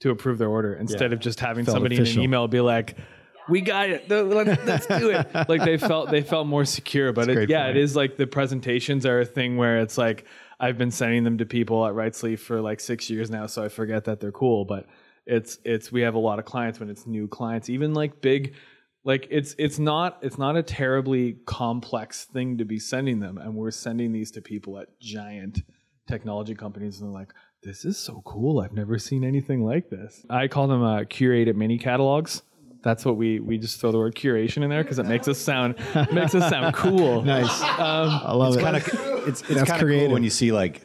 [0.00, 1.14] to approve their order instead yeah.
[1.14, 2.14] of just having felt somebody official.
[2.14, 2.96] in an email be like,
[3.48, 7.12] "We got it, let's, do it." like they felt they felt more secure.
[7.12, 7.76] But it, yeah, point.
[7.76, 10.24] it is like the presentations are a thing where it's like
[10.58, 13.64] I've been sending them to people at Right Sleeve for like six years now, so
[13.64, 14.86] I forget that they're cool, but
[15.26, 18.54] it's it's we have a lot of clients when it's new clients even like big
[19.04, 23.54] like it's it's not it's not a terribly complex thing to be sending them and
[23.54, 25.62] we're sending these to people at giant
[26.06, 27.32] technology companies and they're like
[27.64, 28.60] this is so cool.
[28.60, 30.24] I've never seen anything like this.
[30.28, 32.42] I call them uh, curated mini catalogs.
[32.82, 35.38] That's what we we just throw the word curation in there because it makes us
[35.38, 35.76] sound
[36.12, 37.22] makes us sound cool.
[37.24, 37.62] Nice.
[37.62, 38.62] Um, i love it's it.
[38.62, 40.82] kind of it's, it's kind of cool when you see like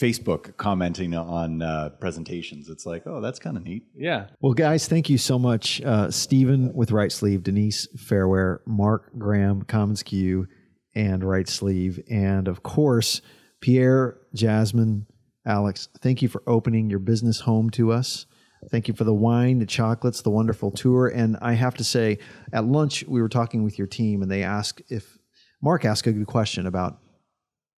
[0.00, 2.70] Facebook commenting on uh, presentations.
[2.70, 3.84] It's like, oh, that's kind of neat.
[3.94, 4.28] Yeah.
[4.40, 5.82] Well, guys, thank you so much.
[5.82, 10.46] Uh, Stephen with Right Sleeve, Denise Fairware, Mark Graham, commonsku,
[10.94, 12.02] and Right Sleeve.
[12.10, 13.20] And of course,
[13.60, 15.06] Pierre, Jasmine,
[15.46, 18.24] Alex, thank you for opening your business home to us.
[18.70, 21.08] Thank you for the wine, the chocolates, the wonderful tour.
[21.08, 22.18] And I have to say,
[22.52, 25.18] at lunch, we were talking with your team, and they asked if
[25.62, 26.98] Mark asked a good question about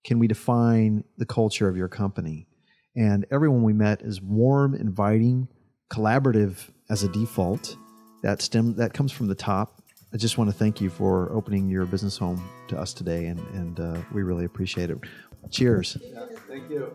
[0.04, 2.46] can we define the culture of your company?
[2.96, 5.48] And everyone we met is warm, inviting,
[5.90, 7.76] collaborative as a default.
[8.22, 9.82] That stem that comes from the top.
[10.12, 13.40] I just want to thank you for opening your business home to us today, and,
[13.54, 14.98] and uh, we really appreciate it.
[15.50, 15.96] Cheers.
[16.02, 16.92] Yeah, thank you.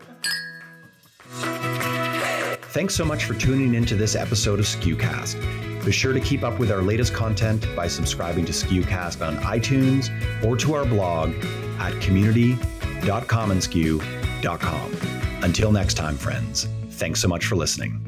[2.70, 5.84] Thanks so much for tuning into this episode of SKUcast.
[5.84, 10.10] Be sure to keep up with our latest content by subscribing to SKUcast on iTunes
[10.44, 11.34] or to our blog
[11.80, 15.42] at community.com www.commonsku.com.
[15.42, 18.04] Until next time, friends, thanks so much for listening.